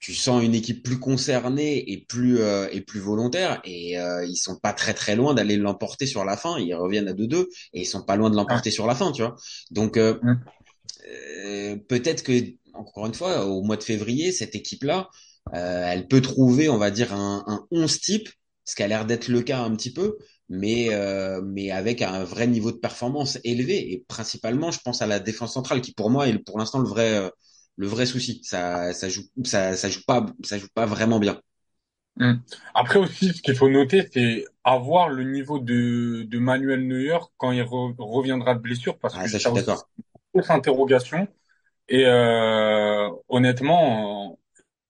tu 0.00 0.14
sens 0.14 0.44
une 0.44 0.54
équipe 0.54 0.84
plus 0.84 1.00
concernée 1.00 1.90
et 1.90 2.04
plus 2.06 2.40
euh, 2.40 2.68
et 2.70 2.80
plus 2.82 3.00
volontaire. 3.00 3.60
Et 3.64 3.98
euh, 3.98 4.24
ils 4.24 4.36
sont 4.36 4.56
pas 4.58 4.72
très 4.72 4.94
très 4.94 5.16
loin 5.16 5.34
d'aller 5.34 5.56
l'emporter 5.56 6.06
sur 6.06 6.24
la 6.24 6.36
fin. 6.36 6.58
Ils 6.58 6.74
reviennent 6.74 7.08
à 7.08 7.14
2-2 7.14 7.48
et 7.72 7.80
ils 7.82 7.86
sont 7.86 8.04
pas 8.04 8.16
loin 8.16 8.30
de 8.30 8.36
l'emporter 8.36 8.70
sur 8.70 8.86
la 8.86 8.94
fin, 8.94 9.10
tu 9.12 9.22
vois. 9.22 9.34
Donc 9.70 9.96
euh, 9.96 10.20
Mm. 10.22 10.48
euh, 11.08 11.76
peut-être 11.88 12.22
que 12.22 12.32
encore 12.74 13.06
une 13.06 13.14
fois, 13.14 13.46
au 13.46 13.62
mois 13.62 13.76
de 13.76 13.82
février, 13.82 14.32
cette 14.32 14.54
équipe-là, 14.54 15.08
euh, 15.54 15.84
elle 15.86 16.06
peut 16.06 16.20
trouver, 16.20 16.68
on 16.68 16.78
va 16.78 16.90
dire, 16.90 17.12
un, 17.12 17.44
un 17.46 17.66
11 17.70 18.00
type, 18.00 18.28
ce 18.68 18.74
qui 18.76 18.82
a 18.84 18.88
l'air 18.88 19.06
d'être 19.06 19.28
le 19.28 19.42
cas 19.42 19.60
un 19.62 19.74
petit 19.76 19.92
peu, 19.92 20.18
mais, 20.48 20.94
euh, 20.94 21.42
mais 21.44 21.70
avec 21.72 22.02
un 22.02 22.24
vrai 22.24 22.46
niveau 22.46 22.72
de 22.72 22.78
performance 22.78 23.38
élevé. 23.44 23.92
Et 23.92 24.04
principalement, 24.08 24.70
je 24.72 24.80
pense 24.80 25.02
à 25.02 25.06
la 25.06 25.20
défense 25.20 25.54
centrale, 25.54 25.80
qui 25.82 25.92
pour 25.94 26.10
moi 26.10 26.28
est 26.28 26.38
pour 26.38 26.58
l'instant 26.58 26.80
le 26.80 26.88
vrai, 26.88 27.30
le 27.76 27.86
vrai 27.86 28.06
souci. 28.06 28.40
Ça, 28.44 28.92
ça 28.94 29.08
joue, 29.08 29.22
ça, 29.44 29.76
ça 29.76 29.88
joue 29.90 30.02
pas, 30.06 30.26
ça 30.44 30.58
joue 30.58 30.68
pas 30.74 30.86
vraiment 30.86 31.18
bien. 31.20 31.40
Mm. 32.16 32.34
Après 32.74 32.98
aussi, 32.98 33.32
ce 33.32 33.42
qu'il 33.42 33.54
faut 33.54 33.68
noter, 33.68 34.08
c'est 34.12 34.44
avoir 34.64 35.08
le 35.08 35.24
niveau 35.24 35.58
de, 35.60 36.24
de 36.24 36.38
Manuel 36.38 36.86
Neuer 36.86 37.18
quand 37.36 37.52
il 37.52 37.62
re- 37.62 37.94
reviendra 37.98 38.54
de 38.54 38.60
blessure, 38.60 38.98
parce 38.98 39.16
Ah, 39.16 39.18
que 39.18 39.28
ça, 39.28 39.38
je 39.38 39.44
suis 39.44 39.52
d'accord. 39.52 39.88
grosse 40.34 40.50
interrogation. 40.50 41.28
Et 41.88 42.06
euh, 42.06 43.10
honnêtement, 43.28 44.32
euh, 44.32 44.36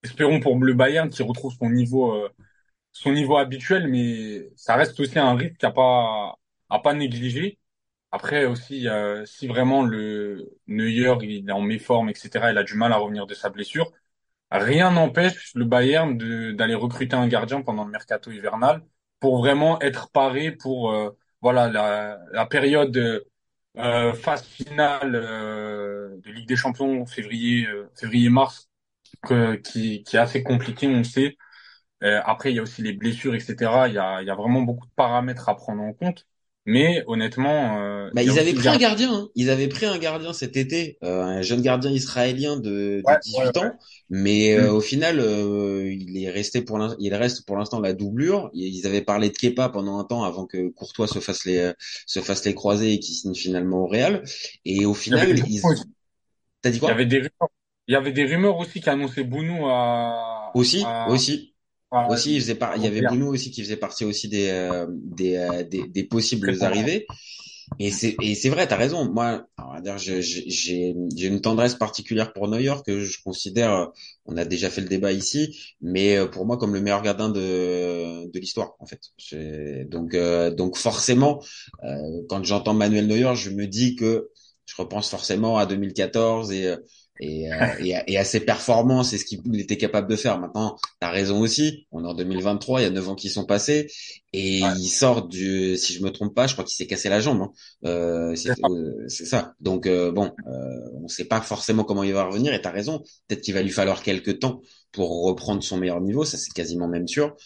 espérons 0.05 0.41
pour 0.41 0.59
le 0.59 0.75
Bayern 0.75 1.11
qu'il 1.11 1.25
retrouve 1.27 1.55
son 1.59 1.71
niveau, 1.71 2.15
son 2.99 3.13
niveau 3.13 3.37
habituel, 3.39 3.89
mais 3.89 4.51
ça 4.57 4.77
reste 4.77 4.99
aussi 5.01 5.19
un 5.19 5.35
risque 5.37 5.63
à 5.65 5.71
pas, 5.71 6.37
à 6.71 6.79
pas 6.81 6.95
négliger. 6.95 7.59
Après 8.13 8.47
aussi, 8.47 8.89
euh, 8.89 9.25
si 9.27 9.49
vraiment 9.49 9.83
le 9.85 10.51
Neuer 10.69 11.15
il 11.23 11.49
est 11.49 11.53
en 11.53 11.61
méforme, 11.63 12.11
etc., 12.11 12.53
il 12.53 12.59
a 12.59 12.65
du 12.65 12.75
mal 12.75 12.93
à 12.93 12.97
revenir 12.99 13.27
de 13.27 13.35
sa 13.35 13.51
blessure, 13.51 13.93
rien 14.51 14.91
n'empêche 14.93 15.53
le 15.55 15.65
Bayern 15.65 16.17
d'aller 16.57 16.75
recruter 16.75 17.17
un 17.17 17.29
gardien 17.29 17.63
pendant 17.63 17.85
le 17.85 17.91
mercato 17.91 18.31
hivernal 18.31 18.83
pour 19.21 19.39
vraiment 19.39 19.81
être 19.81 20.11
paré 20.11 20.53
pour 20.53 20.93
euh, 20.93 21.11
voilà 21.43 21.69
la, 21.69 22.19
la 22.33 22.47
période 22.47 23.25
euh, 23.77 24.13
phase 24.15 24.45
finale 24.45 25.15
euh, 25.15 26.17
de 26.25 26.31
Ligue 26.33 26.49
des 26.49 26.57
Champions 26.57 27.07
février 27.07 27.67
euh, 27.67 27.91
février-mars 27.97 28.69
que- 29.23 29.57
qui 29.57 30.03
qui 30.05 30.17
est 30.17 30.21
assez 30.21 30.43
compliqué, 30.43 30.89
on 30.89 30.99
le 30.99 31.05
sait. 31.05 31.37
Euh, 32.05 32.21
après, 32.25 32.53
il 32.53 32.57
y 32.57 32.59
a 32.61 32.63
aussi 32.63 32.83
les 32.83 32.93
blessures, 32.93 33.35
etc. 33.35 33.89
Il 33.89 33.95
y 33.95 33.99
a, 33.99 34.23
il 34.23 34.27
y 34.27 34.31
a 34.31 34.35
vraiment 34.35 34.63
beaucoup 34.63 34.87
de 34.87 34.93
paramètres 34.93 35.49
à 35.49 35.57
prendre 35.57 35.83
en 35.83 35.93
compte. 35.93 36.27
Mais 36.67 37.03
honnêtement, 37.07 37.79
euh, 37.81 38.11
Bah, 38.13 38.23
ils 38.23 38.39
avaient 38.39 38.55
pris 38.55 38.69
un 38.71 38.79
gardien. 38.79 39.13
hein. 39.13 39.29
Ils 39.35 39.51
avaient 39.51 39.69
pris 39.69 39.85
un 39.85 39.99
gardien 39.99 40.33
cet 40.33 40.57
été, 40.57 40.97
euh, 41.05 41.23
un 41.23 41.43
jeune 41.43 41.61
gardien 41.61 41.91
israélien 41.91 42.57
de, 42.57 43.05
de 43.07 43.15
Ouais, 43.15 43.19
ouais, 43.33 43.47
18 43.47 43.59
ouais. 43.61 43.71
ans, 43.71 43.79
mais 44.09 44.55
euh, 44.57 44.73
Mm. 44.73 44.73
au 44.73 44.81
final, 44.81 45.21
euh, 45.21 45.93
il 45.93 46.17
est 46.17 46.31
resté 46.31 46.63
pour 46.63 46.79
il 46.99 47.15
reste 47.15 47.45
pour 47.47 47.57
l'instant 47.59 47.81
la 47.81 47.93
doublure. 47.93 48.51
Ils 48.55 48.87
avaient 48.87 49.03
parlé 49.03 49.29
de 49.29 49.37
Kepa 49.37 49.69
pendant 49.69 49.99
un 49.99 50.05
temps 50.05 50.25
avant 50.25 50.47
que 50.47 50.69
Courtois 50.71 51.07
se 51.07 51.19
fasse 51.21 51.45
les 51.45 51.73
se 52.07 52.21
fasse 52.21 52.45
les 52.47 52.55
croisés 52.55 52.95
et 52.95 52.99
qu'il 53.01 53.15
signe 53.15 53.35
finalement 53.35 53.83
au 53.85 53.87
Real. 53.87 54.25
Et 54.65 54.87
au 54.87 54.95
final, 54.95 55.37
ils, 55.47 55.63
t'as 56.63 56.71
dit 56.71 56.81
Il 56.85 56.89
y 56.89 56.91
quoi? 56.91 56.93
avait 56.93 57.07
des 57.07 57.19
rumeurs. 57.19 57.51
Il 57.87 57.93
y 57.95 57.97
avait 57.97 58.13
des 58.13 58.25
rumeurs 58.27 58.57
aussi 58.59 58.81
qui 58.81 58.91
annonçaient 58.91 59.25
Bounou 59.25 59.67
à, 59.69 60.53
Aussi, 60.53 60.99
à, 61.07 61.07
aussi, 61.07 61.55
aussi, 62.07 62.35
il 62.37 62.41
faisait 62.41 62.55
par... 62.55 62.77
il 62.77 62.83
y 62.83 62.87
avait. 62.87 63.03
Bounou 63.03 63.29
aussi 63.29 63.51
qui 63.51 63.63
faisait 63.63 63.77
partie 63.77 64.05
aussi 64.05 64.29
des 64.29 64.49
euh, 64.51 64.87
des, 64.91 65.37
euh, 65.37 65.63
des 65.65 65.89
des 65.89 66.05
possibles 66.05 66.55
arrivées. 66.63 67.07
Et 67.79 67.91
c'est 67.93 68.17
et 68.21 68.35
c'est 68.35 68.49
vrai, 68.51 68.67
t'as 68.67 68.77
raison. 68.77 69.11
Moi, 69.13 69.47
on 69.59 69.73
va 69.75 69.81
dire, 69.81 69.99
j'ai 69.99 70.23
j'ai 70.23 71.27
une 71.27 71.41
tendresse 71.41 71.75
particulière 71.75 72.33
pour 72.33 72.49
Neuer 72.49 72.75
que 72.87 73.01
je 73.01 73.23
considère, 73.23 73.91
on 74.27 74.37
a 74.37 74.45
déjà 74.45 74.71
fait 74.71 74.81
le 74.81 74.89
débat 74.89 75.13
ici, 75.13 75.57
mais 75.83 76.17
euh, 76.17 76.27
pour 76.27 76.47
moi 76.47 76.57
comme 76.59 76.75
le 76.75 76.81
meilleur 76.81 77.03
gardien 77.03 77.29
de 77.31 78.31
de 78.31 78.39
l'histoire 78.41 78.75
en 78.81 78.87
fait. 78.87 79.01
J'ai- 79.19 79.85
Donc 79.87 80.15
euh, 80.15 80.51
donc 80.51 80.77
forcément, 80.77 81.43
euh, 81.85 82.23
quand 82.29 82.45
j'entends 82.45 82.75
Manuel 82.75 83.07
Neuer, 83.07 83.35
je 83.37 83.51
me 83.51 83.67
dis 83.67 83.97
que 83.97 84.31
je 84.67 84.75
repense 84.77 85.11
forcément 85.11 85.59
à 85.59 85.67
2014 85.67 86.53
et 86.53 86.67
euh, 86.69 86.77
et, 87.21 87.53
euh, 87.53 87.57
et, 87.81 87.95
à, 87.97 88.09
et 88.11 88.19
à 88.19 88.25
ses 88.25 88.41
performances 88.41 89.13
et 89.13 89.19
ce 89.19 89.25
qu'il 89.25 89.41
était 89.61 89.77
capable 89.77 90.09
de 90.09 90.17
faire. 90.17 90.39
Maintenant, 90.39 90.77
t'as 91.01 91.11
raison 91.11 91.41
aussi. 91.41 91.87
On 91.93 92.05
est 92.05 92.09
en 92.09 92.15
2023, 92.15 92.81
il 92.81 92.85
y 92.85 92.87
a 92.87 92.91
neuf 92.91 93.09
ans 93.09 93.15
qui 93.15 93.29
sont 93.31 93.45
passés 93.47 93.89
et 94.33 94.61
Ouais. 94.61 94.75
il 94.77 94.89
sort 94.89 95.27
du, 95.27 95.77
si 95.77 95.95
je 95.95 96.03
me 96.03 96.11
trompe 96.11 96.35
pas, 96.35 96.47
je 96.47 96.53
crois 96.53 96.65
qu'il 96.65 96.75
s'est 96.77 96.87
cassé 96.87 97.09
la 97.09 97.21
jambe. 97.21 97.41
hein. 97.43 97.53
Euh, 97.85 98.35
c'est 98.37 98.53
C'est 98.53 98.55
ça. 98.55 98.69
euh, 98.69 99.05
c'est 99.09 99.25
ça. 99.27 99.55
Donc 99.61 99.87
euh, 99.87 100.13
bon, 100.13 100.33
euh, 100.47 100.91
on 101.03 101.09
sait 101.09 101.25
pas 101.25 101.41
forcément 101.41 101.85
comment 101.85 102.03
il 102.03 102.13
va 102.13 102.25
revenir. 102.25 102.53
Et 102.55 102.61
t'as 102.61 102.71
raison. 102.71 103.01
Peut-être 103.27 103.41
qu'il 103.43 103.55
va 103.55 103.63
lui 103.63 103.71
falloir 103.71 104.03
quelques 104.03 104.39
temps 104.41 104.61
pour 104.93 105.25
reprendre 105.25 105.63
son 105.63 105.77
meilleur 105.79 106.01
niveau. 106.01 106.25
Ça 106.25 106.37
c'est 106.39 106.53
quasiment 106.53 106.89
même 106.89 107.09
sûr. 107.09 107.37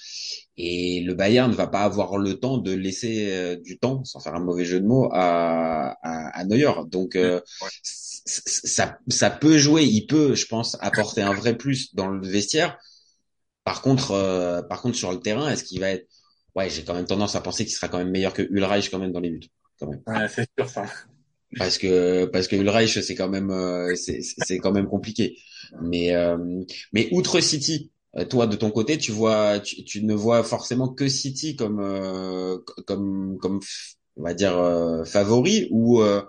Et 0.56 1.00
le 1.00 1.14
Bayern 1.14 1.50
ne 1.50 1.56
va 1.56 1.66
pas 1.66 1.80
avoir 1.82 2.18
le 2.18 2.34
temps 2.38 2.58
de 2.58 2.72
laisser 2.72 3.56
du 3.64 3.78
temps, 3.78 4.04
sans 4.04 4.20
faire 4.20 4.34
un 4.34 4.40
mauvais 4.40 4.64
jeu 4.64 4.80
de 4.80 4.86
mots, 4.86 5.08
à, 5.12 5.96
à, 6.02 6.38
à 6.40 6.44
Neuer. 6.44 6.70
Donc 6.88 7.16
euh, 7.16 7.40
Ouais. 7.60 7.70
Ça, 8.24 8.98
ça 9.08 9.30
peut 9.30 9.58
jouer. 9.58 9.84
Il 9.84 10.06
peut, 10.06 10.34
je 10.34 10.46
pense, 10.46 10.76
apporter 10.80 11.22
un 11.22 11.34
vrai 11.34 11.56
plus 11.56 11.94
dans 11.94 12.08
le 12.08 12.26
vestiaire. 12.26 12.78
Par 13.64 13.82
contre, 13.82 14.12
euh, 14.12 14.62
par 14.62 14.82
contre 14.82 14.96
sur 14.96 15.12
le 15.12 15.20
terrain, 15.20 15.50
est-ce 15.50 15.64
qu'il 15.64 15.80
va 15.80 15.90
être 15.90 16.06
Ouais, 16.54 16.68
j'ai 16.68 16.84
quand 16.84 16.94
même 16.94 17.06
tendance 17.06 17.34
à 17.34 17.40
penser 17.40 17.64
qu'il 17.64 17.74
sera 17.74 17.88
quand 17.88 17.98
même 17.98 18.10
meilleur 18.10 18.34
que 18.34 18.42
Ulreich 18.42 18.90
quand 18.90 18.98
même 18.98 19.12
dans 19.12 19.20
les 19.20 19.30
buts, 19.30 19.48
quand 19.80 19.86
même. 19.86 20.02
Ouais, 20.06 20.28
c'est 20.28 20.46
sûr 20.58 20.68
ça. 20.68 20.84
Parce 21.58 21.78
que 21.78 22.26
parce 22.26 22.48
que 22.48 22.56
Ulreich 22.56 23.00
c'est 23.00 23.14
quand 23.14 23.28
même 23.28 23.50
euh, 23.50 23.94
c'est 23.94 24.20
c'est 24.22 24.58
quand 24.58 24.72
même 24.72 24.86
compliqué. 24.86 25.36
Mais 25.82 26.14
euh, 26.14 26.38
mais 26.92 27.08
outre 27.12 27.40
City, 27.40 27.90
euh, 28.16 28.24
toi 28.24 28.46
de 28.46 28.56
ton 28.56 28.70
côté, 28.70 28.98
tu 28.98 29.12
vois 29.12 29.60
tu, 29.60 29.84
tu 29.84 30.04
ne 30.04 30.14
vois 30.14 30.42
forcément 30.44 30.88
que 30.88 31.08
City 31.08 31.56
comme 31.56 31.80
euh, 31.80 32.58
comme 32.86 33.38
comme 33.38 33.60
on 34.16 34.22
va 34.22 34.34
dire 34.34 34.58
euh, 34.58 35.04
favori 35.04 35.68
ou 35.70 36.02
euh, 36.02 36.22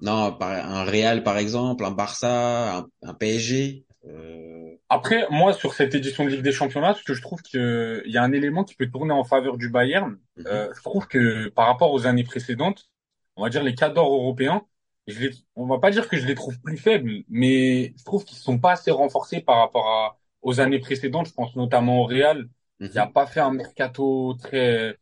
non 0.00 0.36
un 0.40 0.84
Real 0.84 1.22
par 1.22 1.38
exemple, 1.38 1.84
un 1.84 1.90
Barça, 1.90 2.78
un, 2.78 2.86
un 3.02 3.14
PSG. 3.14 3.84
euh, 4.06 4.76
Après, 4.88 5.26
moi, 5.30 5.52
sur 5.52 5.74
cette 5.74 5.94
édition 5.94 6.24
de 6.24 6.30
Ligue 6.30 6.42
des 6.42 6.52
Championnats, 6.52 6.94
ce 6.94 7.02
que 7.04 7.14
je 7.14 7.22
trouve 7.22 7.42
qu'il 7.42 8.02
y 8.06 8.16
a 8.16 8.22
un 8.22 8.32
élément 8.32 8.64
qui 8.64 8.74
peut 8.74 8.88
tourner 8.90 9.12
en 9.12 9.24
faveur 9.24 9.56
du 9.56 9.68
Bayern, 9.70 10.18
mhm. 10.36 10.46
euh, 10.46 10.68
je 10.74 10.82
trouve 10.82 11.06
que 11.06 11.48
par 11.48 11.66
rapport 11.66 11.92
aux 11.92 12.06
années 12.06 12.24
précédentes, 12.24 12.90
on 13.36 13.42
va 13.42 13.50
dire 13.50 13.62
les 13.62 13.74
cadors 13.74 14.12
européens, 14.12 14.62
je 15.06 15.18
les, 15.20 15.30
on 15.56 15.66
va 15.66 15.78
pas 15.78 15.90
dire 15.90 16.08
que 16.08 16.16
je 16.16 16.26
les 16.26 16.34
trouve 16.34 16.60
plus 16.60 16.76
faibles, 16.76 17.24
mais 17.28 17.94
je 17.98 18.04
trouve 18.04 18.24
qu'ils 18.24 18.38
sont 18.38 18.58
pas 18.58 18.72
assez 18.72 18.90
renforcés 18.90 19.40
par 19.40 19.58
rapport 19.58 19.88
à, 19.88 20.18
aux 20.42 20.60
années 20.60 20.78
précédentes. 20.78 21.26
Je 21.28 21.32
pense 21.34 21.56
notamment 21.56 22.00
au 22.00 22.04
Real, 22.04 22.48
qui 22.90 22.98
a 22.98 23.06
mhm. 23.06 23.12
pas 23.12 23.26
fait 23.26 23.40
un 23.40 23.52
mercato 23.52 24.34
très, 24.40 24.98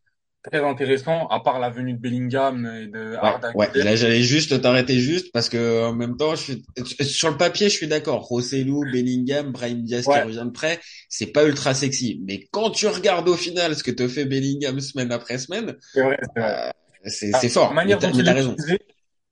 très 0.51 0.65
intéressant, 0.65 1.27
à 1.29 1.41
part 1.41 1.59
la 1.59 1.71
venue 1.71 1.93
de 1.95 1.99
Bellingham 1.99 2.67
et 2.67 2.87
de 2.87 3.15
Arda 3.17 3.53
ouais. 3.55 3.69
Là, 3.75 3.97
j'allais 3.97 4.23
juste 4.23 4.61
t'arrêter 4.61 4.99
juste 4.99 5.33
parce 5.33 5.49
que 5.49 5.87
en 5.87 5.95
même 5.95 6.17
temps, 6.17 6.35
je 6.35 6.53
suis 6.53 6.65
sur 7.05 7.31
le 7.31 7.37
papier, 7.37 7.69
je 7.69 7.75
suis 7.75 7.89
d'accord. 7.89 8.23
Rossellou, 8.23 8.83
Bellingham, 8.93 9.53
Brahim 9.53 9.83
Diaz 9.83 10.05
qui 10.05 10.11
Ouais, 10.11 10.23
revient 10.23 10.45
de 10.45 10.51
près, 10.51 10.81
c'est 11.09 11.27
pas 11.33 11.45
ultra 11.45 11.75
sexy. 11.75 12.21
Mais 12.27 12.47
quand 12.51 12.71
tu 12.71 12.87
regardes 12.87 13.29
au 13.29 13.37
final 13.37 13.75
ce 13.75 13.83
que 13.83 13.91
te 13.91 14.09
fait 14.09 14.25
Bellingham 14.25 14.81
semaine 14.81 15.13
après 15.13 15.39
semaine, 15.39 15.77
c'est 15.93 16.03
vrai, 16.03 16.19
c'est 16.35 16.41
vrai. 16.41 16.73
euh, 17.07 17.09
c'est 17.09 17.49
fort. 17.49 17.73
Manière 17.75 17.99
dont 17.99 18.11
il 18.11 18.29
raison. 18.29 18.53
utilisé, 18.53 18.79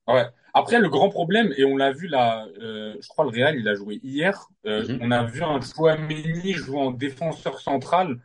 Ouais. 0.07 0.25
Après, 0.53 0.79
le 0.79 0.89
grand 0.89 1.09
problème, 1.09 1.53
et 1.57 1.65
on 1.65 1.77
l'a 1.77 1.91
vu 1.91 2.07
là, 2.07 2.47
euh, 2.61 2.95
je 2.99 3.07
crois 3.07 3.25
le 3.25 3.29
Real, 3.29 3.55
il 3.59 3.67
a 3.67 3.75
joué 3.75 3.99
hier, 4.03 4.47
euh, 4.65 4.87
Mhm. 4.87 4.99
on 5.01 5.11
a 5.11 5.23
vu 5.23 5.43
un 5.43 5.59
Chouameni 5.61 6.53
jouer 6.53 6.79
en 6.79 6.89
défenseur 6.91 7.59
central 7.59 8.17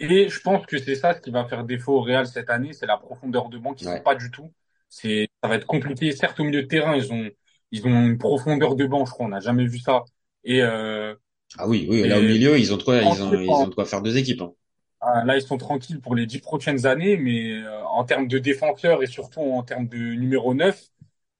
Et 0.00 0.28
je 0.28 0.40
pense 0.40 0.66
que 0.66 0.78
c'est 0.78 0.94
ça 0.96 1.14
ce 1.14 1.20
qui 1.20 1.30
va 1.30 1.44
faire 1.46 1.64
défaut 1.64 1.98
au 1.98 2.02
Real 2.02 2.26
cette 2.26 2.50
année, 2.50 2.72
c'est 2.72 2.86
la 2.86 2.96
profondeur 2.98 3.48
de 3.48 3.58
banc 3.58 3.74
qu'ils 3.74 3.90
n'ont 3.92 3.92
Ouais. 3.92 4.02
pas 4.02 4.14
du 4.14 4.30
tout. 4.30 4.52
C'est, 4.88 5.28
ça 5.42 5.48
va 5.48 5.56
être 5.56 5.66
compliqué. 5.66 6.12
Certes, 6.12 6.38
au 6.40 6.44
milieu 6.44 6.62
de 6.62 6.66
terrain, 6.68 6.96
ils 6.96 7.12
ont, 7.12 7.30
ils 7.70 7.86
ont 7.86 8.06
une 8.06 8.18
profondeur 8.18 8.76
de 8.76 8.86
banc, 8.86 9.06
je 9.06 9.12
crois, 9.12 9.26
on 9.26 9.28
n'a 9.30 9.40
jamais 9.40 9.66
vu 9.66 9.78
ça. 9.78 10.04
Et, 10.44 10.62
euh, 10.62 11.14
Ah 11.58 11.66
oui, 11.68 11.86
oui, 11.90 12.06
là 12.06 12.20
au 12.20 12.22
milieu, 12.22 12.56
ils 12.60 12.72
ont 12.72 12.78
quoi, 12.78 13.02
ils 13.02 13.20
ont, 13.22 13.40
ils 13.40 13.64
ont 13.64 13.66
de 13.68 13.74
quoi 13.74 13.84
faire 13.86 14.02
deux 14.02 14.16
équipes. 14.16 14.40
hein. 14.42 14.54
ah, 15.00 15.24
là, 15.24 15.36
ils 15.36 15.42
sont 15.42 15.58
tranquilles 15.58 16.00
pour 16.00 16.14
les 16.14 16.26
dix 16.26 16.38
prochaines 16.38 16.86
années, 16.86 17.16
mais 17.16 17.52
euh, 17.62 17.84
en 17.86 18.04
termes 18.04 18.28
de 18.28 18.38
défenseurs 18.38 19.02
et 19.02 19.06
surtout 19.06 19.40
en 19.40 19.62
termes 19.62 19.86
de 19.88 19.96
numéro 19.98 20.54
9, 20.54 20.82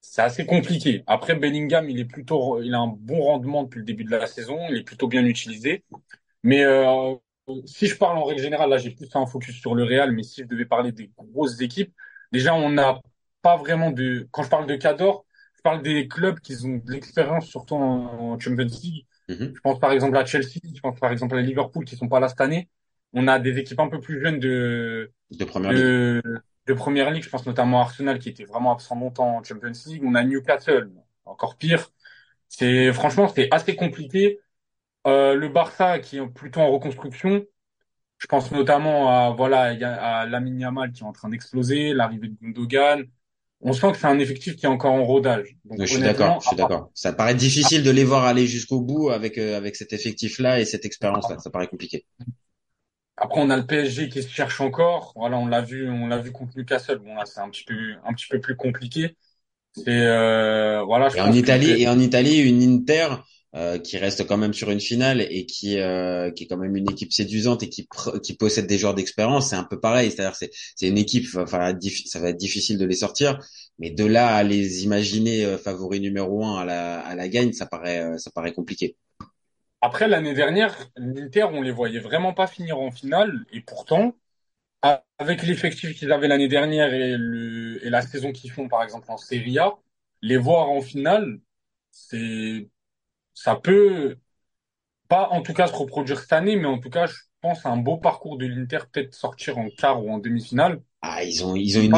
c'est 0.01 0.21
assez 0.21 0.45
compliqué. 0.45 1.03
Après, 1.07 1.35
Bellingham, 1.35 1.89
il 1.89 1.99
est 1.99 2.05
plutôt, 2.05 2.61
il 2.61 2.73
a 2.75 2.79
un 2.79 2.87
bon 2.87 3.23
rendement 3.23 3.63
depuis 3.63 3.79
le 3.79 3.85
début 3.85 4.03
de 4.03 4.11
la 4.11 4.27
saison, 4.27 4.59
il 4.69 4.77
est 4.77 4.83
plutôt 4.83 5.07
bien 5.07 5.25
utilisé. 5.25 5.83
Mais 6.43 6.63
euh, 6.65 7.15
si 7.65 7.87
je 7.87 7.97
parle 7.97 8.17
en 8.17 8.23
règle 8.23 8.41
générale, 8.41 8.69
là 8.69 8.77
j'ai 8.77 8.91
plus 8.91 9.07
un 9.13 9.25
focus 9.25 9.59
sur 9.59 9.75
le 9.75 9.83
Real, 9.83 10.11
mais 10.11 10.23
si 10.23 10.41
je 10.41 10.47
devais 10.47 10.65
parler 10.65 10.91
des 10.91 11.11
grosses 11.17 11.61
équipes, 11.61 11.93
déjà 12.31 12.55
on 12.55 12.69
n'a 12.69 12.99
pas 13.41 13.57
vraiment 13.57 13.91
de... 13.91 14.27
Quand 14.31 14.43
je 14.43 14.49
parle 14.49 14.67
de 14.67 14.75
Cador, 14.75 15.25
je 15.55 15.61
parle 15.61 15.81
des 15.81 16.07
clubs 16.07 16.39
qui 16.39 16.55
ont 16.65 16.81
de 16.83 16.91
l'expérience, 16.91 17.47
surtout 17.47 17.75
en, 17.75 18.39
Champions 18.39 18.65
League. 18.65 19.05
Mhm. 19.29 19.53
Je 19.55 19.59
pense 19.61 19.79
par 19.79 19.91
exemple 19.91 20.17
à 20.17 20.25
Chelsea, 20.25 20.59
je 20.73 20.79
pense 20.79 20.99
par 20.99 21.11
exemple 21.11 21.35
à 21.35 21.41
Liverpool 21.41 21.85
qui 21.85 21.95
sont 21.95 22.07
pas 22.07 22.19
là 22.19 22.29
cette 22.29 22.41
année. 22.41 22.69
On 23.13 23.27
a 23.27 23.39
des 23.39 23.57
équipes 23.57 23.79
un 23.79 23.87
peu 23.87 23.99
plus 23.99 24.19
jeunes 24.19 24.39
de, 24.39 25.11
De 25.31 25.45
première 25.45 25.71
ligue. 25.71 25.81
de, 25.81 26.21
de 26.67 26.73
Première 26.73 27.11
Ligue, 27.11 27.23
je 27.23 27.29
pense 27.29 27.45
notamment 27.45 27.79
à 27.79 27.83
Arsenal 27.83 28.19
qui 28.19 28.29
était 28.29 28.43
vraiment 28.43 28.73
absent 28.73 28.99
longtemps 28.99 29.37
en 29.37 29.43
Champions 29.43 29.71
League. 29.85 30.03
On 30.03 30.15
a 30.15 30.23
Newcastle, 30.23 30.91
encore 31.25 31.57
pire. 31.57 31.91
C'est 32.49 32.91
franchement 32.93 33.27
c'était 33.27 33.47
assez 33.51 33.75
compliqué. 33.75 34.39
Euh, 35.05 35.35
le 35.35 35.49
Barça 35.49 35.99
qui 35.99 36.17
est 36.17 36.27
plutôt 36.27 36.61
en 36.61 36.71
reconstruction. 36.71 37.43
Je 38.17 38.27
pense 38.27 38.51
notamment 38.51 39.09
à 39.09 39.31
voilà 39.31 39.75
à 40.01 40.25
Lamine 40.25 40.59
Yamal 40.59 40.91
qui 40.91 41.03
est 41.03 41.05
en 41.05 41.11
train 41.11 41.29
d'exploser, 41.29 41.93
l'arrivée 41.93 42.29
de 42.29 42.35
Gundogan. 42.41 43.03
On 43.61 43.73
sent 43.73 43.91
que 43.91 43.97
c'est 43.97 44.07
un 44.07 44.19
effectif 44.19 44.55
qui 44.55 44.65
est 44.65 44.69
encore 44.69 44.93
en 44.93 45.03
rodage. 45.03 45.55
Donc 45.65 45.79
Je 45.79 45.85
suis 45.85 46.01
d'accord, 46.01 46.39
je 46.41 46.47
suis 46.47 46.55
d'accord. 46.55 46.91
Ça 46.93 47.13
paraît 47.13 47.35
difficile 47.35 47.83
de 47.83 47.91
les 47.91 48.03
voir 48.03 48.23
aller 48.25 48.47
jusqu'au 48.47 48.81
bout 48.81 49.09
avec 49.09 49.37
euh, 49.37 49.57
avec 49.57 49.75
cet 49.75 49.93
effectif-là 49.93 50.59
et 50.59 50.65
cette 50.65 50.85
expérience-là. 50.85 51.39
Ça 51.39 51.49
paraît 51.49 51.67
compliqué. 51.67 52.05
après 53.17 53.41
on 53.41 53.49
a 53.49 53.57
le 53.57 53.65
PSG 53.65 54.09
qui 54.09 54.23
se 54.23 54.29
cherche 54.29 54.61
encore. 54.61 55.13
Voilà, 55.15 55.37
on 55.37 55.47
l'a 55.47 55.61
vu, 55.61 55.89
on 55.89 56.07
l'a 56.07 56.17
vu 56.17 56.31
contre 56.31 56.57
Newcastle. 56.57 56.99
Bon 56.99 57.15
là 57.15 57.25
c'est 57.25 57.41
un 57.41 57.49
petit 57.49 57.63
peu 57.63 57.75
un 58.03 58.13
petit 58.13 58.27
peu 58.27 58.39
plus 58.39 58.55
compliqué. 58.55 59.17
C'est 59.73 59.89
euh, 59.89 60.83
voilà, 60.83 61.09
je 61.09 61.17
Et 61.17 61.21
en 61.21 61.33
Italie, 61.33 61.81
et 61.81 61.89
en 61.89 61.99
Italie, 61.99 62.39
une 62.39 62.61
Inter 62.61 63.07
euh, 63.55 63.77
qui 63.79 63.97
reste 63.97 64.27
quand 64.27 64.37
même 64.37 64.53
sur 64.53 64.69
une 64.71 64.79
finale 64.81 65.21
et 65.21 65.45
qui 65.45 65.79
euh, 65.79 66.31
qui 66.31 66.43
est 66.43 66.47
quand 66.47 66.57
même 66.57 66.75
une 66.75 66.89
équipe 66.91 67.13
séduisante 67.13 67.63
et 67.63 67.69
qui 67.69 67.87
qui 68.23 68.35
possède 68.35 68.67
des 68.67 68.77
joueurs 68.77 68.95
d'expérience, 68.95 69.49
c'est 69.49 69.55
un 69.55 69.63
peu 69.63 69.79
pareil. 69.79 70.11
C'est-à-dire 70.11 70.35
c'est 70.35 70.51
c'est 70.75 70.87
une 70.87 70.97
équipe, 70.97 71.27
enfin 71.37 71.73
ça 72.05 72.19
va 72.19 72.29
être 72.29 72.37
difficile 72.37 72.77
de 72.77 72.85
les 72.85 72.95
sortir, 72.95 73.39
mais 73.79 73.91
de 73.91 74.05
là 74.05 74.35
à 74.35 74.43
les 74.43 74.83
imaginer 74.83 75.45
euh, 75.45 75.57
favoris 75.57 76.01
numéro 76.01 76.45
un 76.45 76.59
à 76.61 76.65
la 76.65 76.99
à 76.99 77.15
la 77.15 77.27
gagne, 77.29 77.53
ça 77.53 77.65
paraît 77.65 78.01
euh, 78.01 78.17
ça 78.17 78.31
paraît 78.31 78.53
compliqué. 78.53 78.97
Après, 79.81 80.07
l'année 80.07 80.33
dernière, 80.33 80.75
l'Inter, 80.97 81.43
on 81.45 81.61
les 81.61 81.71
voyait 81.71 81.99
vraiment 81.99 82.33
pas 82.33 82.47
finir 82.47 82.79
en 82.79 82.89
finale. 82.91 83.45
Et 83.53 83.61
pourtant, 83.61 84.15
avec 85.17 85.43
l'effectif 85.43 85.97
qu'ils 85.97 86.11
avaient 86.11 86.27
l'année 86.27 86.47
dernière 86.47 86.93
et, 86.93 87.15
le, 87.17 87.85
et 87.85 87.89
la 87.89 88.01
saison 88.01 88.31
qu'ils 88.31 88.51
font, 88.51 88.67
par 88.67 88.83
exemple, 88.83 89.11
en 89.11 89.17
Serie 89.17 89.59
A, 89.59 89.75
les 90.21 90.37
voir 90.37 90.69
en 90.69 90.81
finale, 90.81 91.39
c'est, 91.91 92.69
ça 93.35 93.55
peut 93.57 94.17
pas, 95.09 95.29
en 95.29 95.41
tout 95.43 95.53
cas, 95.53 95.67
se 95.67 95.73
reproduire 95.75 96.19
cette 96.19 96.33
année, 96.33 96.57
mais 96.57 96.67
en 96.67 96.79
tout 96.79 96.89
cas, 96.89 97.07
je 97.07 97.15
pense 97.41 97.65
à 97.65 97.69
un 97.69 97.77
beau 97.77 97.97
parcours 97.97 98.37
de 98.37 98.47
l'Inter, 98.47 98.79
peut-être 98.91 99.15
sortir 99.15 99.57
en 99.59 99.69
quart 99.69 100.03
ou 100.03 100.11
en 100.11 100.19
demi-finale. 100.19 100.81
Ah, 101.01 101.23
ils 101.23 101.45
ont 101.45 101.55
ils 101.55 101.77
ont 101.77 101.81
une 101.81 101.95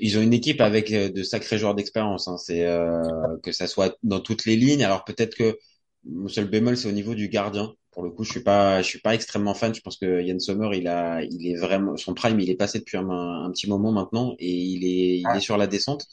ils, 0.00 0.16
ont 0.18 0.22
une 0.22 0.32
équipe 0.32 0.60
avec 0.60 0.92
euh, 0.92 1.08
de 1.10 1.22
sacrés 1.24 1.58
joueurs 1.58 1.74
d'expérience. 1.74 2.28
Hein. 2.28 2.36
C'est 2.38 2.64
euh, 2.66 3.02
que 3.42 3.50
ça 3.50 3.66
soit 3.66 3.96
dans 4.04 4.20
toutes 4.20 4.44
les 4.44 4.54
lignes. 4.56 4.84
Alors 4.84 5.04
peut-être 5.04 5.34
que 5.34 5.58
mon 6.04 6.28
seul 6.28 6.48
bémol 6.48 6.76
c'est 6.76 6.88
au 6.88 6.92
niveau 6.92 7.14
du 7.16 7.28
gardien. 7.28 7.74
Pour 7.90 8.02
le 8.04 8.10
coup, 8.10 8.22
je 8.24 8.30
suis 8.30 8.42
pas 8.42 8.80
je 8.82 8.86
suis 8.88 9.00
pas 9.00 9.14
extrêmement 9.14 9.54
fan. 9.54 9.74
Je 9.74 9.80
pense 9.80 9.96
que 9.96 10.22
Yann 10.22 10.38
Sommer 10.38 10.68
il 10.78 10.86
a 10.86 11.22
il 11.24 11.48
est 11.48 11.56
vraiment 11.56 11.96
son 11.96 12.14
prime 12.14 12.38
il 12.38 12.48
est 12.50 12.54
passé 12.56 12.78
depuis 12.78 12.96
un, 12.96 13.08
un 13.10 13.50
petit 13.50 13.68
moment 13.68 13.90
maintenant 13.90 14.36
et 14.38 14.50
il 14.52 14.84
est 14.84 15.18
il 15.18 15.24
Ouais. 15.28 15.36
est 15.36 15.40
sur 15.40 15.56
la 15.56 15.66
descente. 15.66 16.06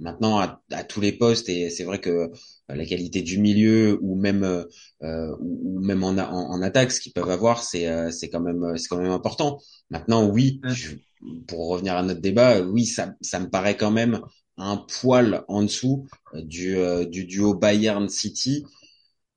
Maintenant 0.00 0.38
à, 0.38 0.62
à 0.70 0.84
tous 0.84 1.00
les 1.00 1.12
postes 1.12 1.48
et 1.48 1.70
c'est 1.70 1.84
vrai 1.84 2.00
que 2.00 2.10
euh, 2.10 2.28
la 2.68 2.84
qualité 2.86 3.22
du 3.22 3.38
milieu 3.38 3.98
ou 4.00 4.14
même 4.14 4.44
euh, 4.44 4.64
euh, 5.02 5.34
ou, 5.40 5.80
même 5.80 6.04
en, 6.04 6.10
en, 6.18 6.50
en 6.50 6.62
attaque 6.62 6.92
ce 6.92 7.00
qu'ils 7.00 7.12
peuvent 7.12 7.30
avoir 7.30 7.62
c'est 7.64 7.88
euh, 7.88 8.10
c'est 8.12 8.28
quand 8.30 8.40
même 8.40 8.76
c'est 8.76 8.88
quand 8.88 8.98
même 8.98 9.10
important. 9.10 9.58
Maintenant 9.90 10.28
oui, 10.28 10.60
je- 10.68 10.96
pour 11.48 11.68
revenir 11.68 11.96
à 11.96 12.02
notre 12.02 12.20
débat, 12.20 12.60
oui 12.62 12.86
ça 12.86 13.14
ça 13.20 13.40
me 13.40 13.50
paraît 13.50 13.76
quand 13.76 13.90
même 13.90 14.20
un 14.56 14.76
poil 15.00 15.44
en 15.48 15.62
dessous 15.62 16.06
du 16.34 16.76
du 17.10 17.24
duo 17.24 17.54
Bayern 17.54 18.08
City 18.08 18.64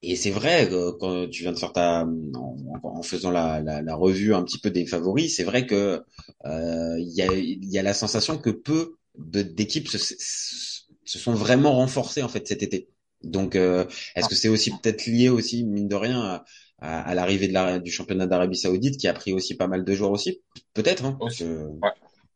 et 0.03 0.15
c'est 0.15 0.31
vrai 0.31 0.67
que 0.69 0.91
quand 0.99 1.27
tu 1.29 1.43
viens 1.43 1.51
de 1.53 1.59
faire 1.59 1.73
ta 1.73 2.03
en, 2.05 2.57
en 2.83 3.03
faisant 3.03 3.31
la, 3.31 3.61
la, 3.61 3.81
la 3.81 3.95
revue 3.95 4.33
un 4.33 4.43
petit 4.43 4.59
peu 4.59 4.71
des 4.71 4.85
favoris, 4.87 5.35
c'est 5.35 5.43
vrai 5.43 5.67
que 5.67 6.03
euh, 6.45 6.95
il 6.99 7.09
y 7.13 7.21
a 7.21 7.33
il 7.35 7.65
y 7.71 7.77
a 7.77 7.83
la 7.83 7.93
sensation 7.93 8.37
que 8.39 8.49
peu 8.49 8.95
d'équipes 9.17 9.87
se, 9.87 9.97
se 9.97 11.19
sont 11.19 11.33
vraiment 11.33 11.73
renforcées 11.73 12.23
en 12.23 12.29
fait 12.29 12.47
cet 12.47 12.63
été. 12.63 12.89
Donc 13.23 13.55
euh, 13.55 13.85
est-ce 14.15 14.27
que 14.29 14.35
c'est 14.35 14.49
aussi 14.49 14.71
peut-être 14.71 15.05
lié 15.05 15.29
aussi 15.29 15.63
mine 15.63 15.87
de 15.87 15.95
rien 15.95 16.19
à, 16.21 16.45
à, 16.79 17.01
à 17.01 17.13
l'arrivée 17.15 17.47
de 17.47 17.53
la, 17.53 17.79
du 17.79 17.91
championnat 17.91 18.25
d'Arabie 18.27 18.57
Saoudite 18.57 18.97
qui 18.97 19.07
a 19.07 19.13
pris 19.13 19.33
aussi 19.33 19.55
pas 19.55 19.67
mal 19.67 19.83
de 19.83 19.93
joueurs 19.93 20.11
aussi? 20.11 20.41
Peut-être 20.73 21.05
hein, 21.05 21.17
que- 21.37 21.67
Ouais. 21.67 21.91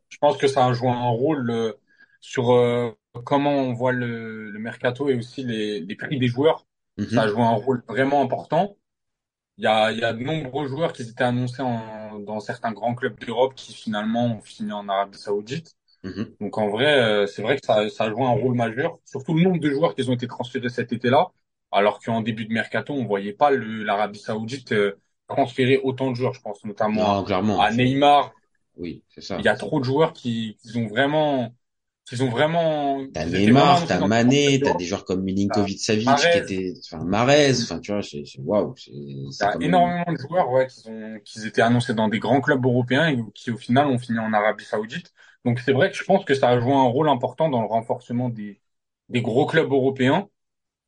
Je 0.10 0.18
pense 0.18 0.38
que 0.38 0.48
ça 0.48 0.66
a 0.66 0.74
joué 0.74 0.90
un 0.90 1.10
rôle 1.10 1.50
euh, 1.50 1.74
sur 2.22 2.52
euh, 2.52 2.92
comment 3.26 3.56
on 3.56 3.74
voit 3.74 3.92
le, 3.92 4.52
le 4.52 4.60
mercato 4.60 5.10
et 5.10 5.16
aussi 5.16 5.44
les, 5.44 5.80
les 5.82 5.96
prix 5.96 6.20
des 6.20 6.28
joueurs. 6.28 6.66
Mhm. 6.98 7.08
Ça 7.10 7.24
a 7.24 7.28
joué 7.28 7.42
un 7.42 7.50
rôle 7.56 7.84
vraiment 7.88 8.22
important. 8.22 8.78
Il 9.58 9.64
y 9.64 9.68
a, 9.68 9.92
il 9.92 10.00
y 10.00 10.04
a 10.04 10.14
de 10.14 10.20
nombreux 10.20 10.68
joueurs 10.68 10.94
qui 10.94 11.02
étaient 11.02 11.24
annoncés 11.24 11.62
en, 11.62 12.20
dans 12.20 12.40
certains 12.40 12.72
grands 12.74 12.94
clubs 12.96 13.18
d'Europe 13.26 13.56
qui 13.56 13.74
finalement 13.74 14.26
ont 14.38 14.42
fini 14.42 14.72
en 14.72 14.88
Arabie 14.90 15.18
Saoudite. 15.18 15.76
Mhm. 16.06 16.36
Donc 16.39 16.58
en 16.58 16.70
vrai, 16.70 17.02
euh, 17.02 17.28
c'est 17.28 17.41
vrai 17.41 17.58
que 17.58 17.65
ça, 17.65 17.89
ça 17.89 18.06
a 18.06 18.10
joué 18.10 18.24
un 18.24 18.30
rôle 18.32 18.56
majeur. 18.56 18.98
Surtout 19.06 19.34
le 19.34 19.44
nombre 19.44 19.60
de 19.60 19.70
joueurs 19.70 19.96
qui 19.96 20.08
ont 20.10 20.13
été 20.13 20.28
transférés 20.28 20.70
cet 20.70 20.91
été-là, 20.91 21.28
alors 21.72 22.00
qu'en 22.00 22.22
début 22.22 22.46
de 22.46 22.54
mercato, 22.54 22.94
on 22.94 23.06
voyait 23.06 23.34
pas 23.34 23.52
le- 23.52 23.84
l'Arabie 23.84 24.20
Saoudite 24.20 24.72
euh, 24.74 24.98
transférer 25.28 25.78
autant 25.78 26.12
de 26.12 26.15
joueurs. 26.15 26.34
Je 26.34 26.41
pense 26.41 26.63
notamment 26.65 27.26
Non, 27.26 27.62
à 27.62 27.72
Neymar. 27.72 28.34
Oui, 28.78 29.04
c'est 29.10 29.22
ça. 29.22 29.38
Il 29.39 29.46
y 29.46 29.48
a 29.48 29.56
trop 29.56 29.80
de 29.80 29.86
joueurs 29.86 30.13
qui, 30.13 30.58
qui 30.62 30.78
ont 30.78 30.88
vraiment, 30.88 31.56
qui 32.06 32.22
ont 32.22 32.30
vraiment. 32.30 33.02
T'as 33.13 33.26
Neymar, 33.26 33.86
t'as 33.88 34.06
Mané, 34.06 34.60
t'as 34.62 34.74
des 34.74 34.86
joueurs 34.86 35.06
comme 35.06 35.24
Milinkovic 35.24 35.80
Savic 35.80 36.06
Mahrez. 36.06 36.46
qui 36.46 36.54
étaient, 36.54 36.74
enfin 36.86 37.04
Marez, 37.06 37.52
enfin 37.63 37.80
tu 37.80 37.91
vois, 37.94 38.02
c'est 38.04 38.24
waouh, 38.39 38.76
même- 39.39 39.62
énormément 39.62 40.12
de 40.12 40.18
joueurs 40.18 40.50
ouais, 40.52 40.68
qui, 40.68 40.88
ont, 40.89 41.20
qui 41.24 41.46
étaient 41.48 41.62
annoncés 41.62 41.94
dans 41.94 42.08
des 42.10 42.20
grands 42.20 42.41
clubs 42.41 42.63
européens 42.65 43.08
et 43.08 43.18
qui 43.34 43.52
au 43.52 43.58
final 43.58 43.88
ont 43.88 43.98
fini 43.98 44.20
en 44.20 44.34
Arabie 44.34 44.65
Saoudite. 44.65 45.13
Donc 45.45 45.60
c'est 45.60 45.73
vrai 45.73 45.91
que 45.91 45.97
je 45.97 46.03
pense 46.03 46.25
que 46.25 46.34
ça 46.34 46.49
a 46.49 46.60
joué 46.60 46.73
un 46.73 46.84
rôle 46.84 47.10
important 47.10 47.49
dans 47.49 47.62
le 47.62 47.67
renforcement 47.67 48.29
des, 48.29 48.62
des 49.10 49.21
gros 49.21 49.45
clubs 49.45 49.71
européens. 49.71 50.29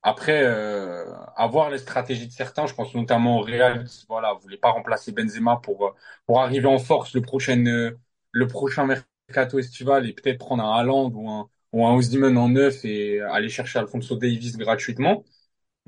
Après, 0.03 0.43
euh, 0.45 1.05
avoir 1.35 1.69
les 1.71 1.79
stratégies 1.79 2.27
de 2.27 2.33
certains, 2.33 2.67
je 2.67 2.75
pense 2.75 2.93
notamment 2.95 3.39
au 3.39 3.41
Real, 3.43 3.85
qui 3.85 4.05
voilà, 4.09 4.33
voulait 4.35 4.57
pas 4.57 4.71
remplacer 4.71 5.11
Benzema 5.13 5.57
pour 5.63 5.87
euh, 5.87 5.91
pour 6.27 6.41
arriver 6.41 6.67
en 6.67 6.79
force 6.79 7.13
le 7.15 7.21
prochain 7.21 7.65
euh, 7.67 7.97
le 8.31 8.47
prochain 8.47 8.85
mercato 8.87 9.59
estival 9.59 10.07
et 10.09 10.13
peut-être 10.13 10.39
prendre 10.39 10.63
un 10.63 10.73
Haaland 10.79 11.11
ou 11.13 11.29
un 11.29 11.49
ou 11.73 11.85
un 11.87 12.37
en 12.37 12.49
neuf 12.49 12.85
et 12.85 13.21
aller 13.21 13.49
chercher 13.49 13.79
Alfonso 13.79 14.15
Davies 14.17 14.53
gratuitement. 14.57 15.25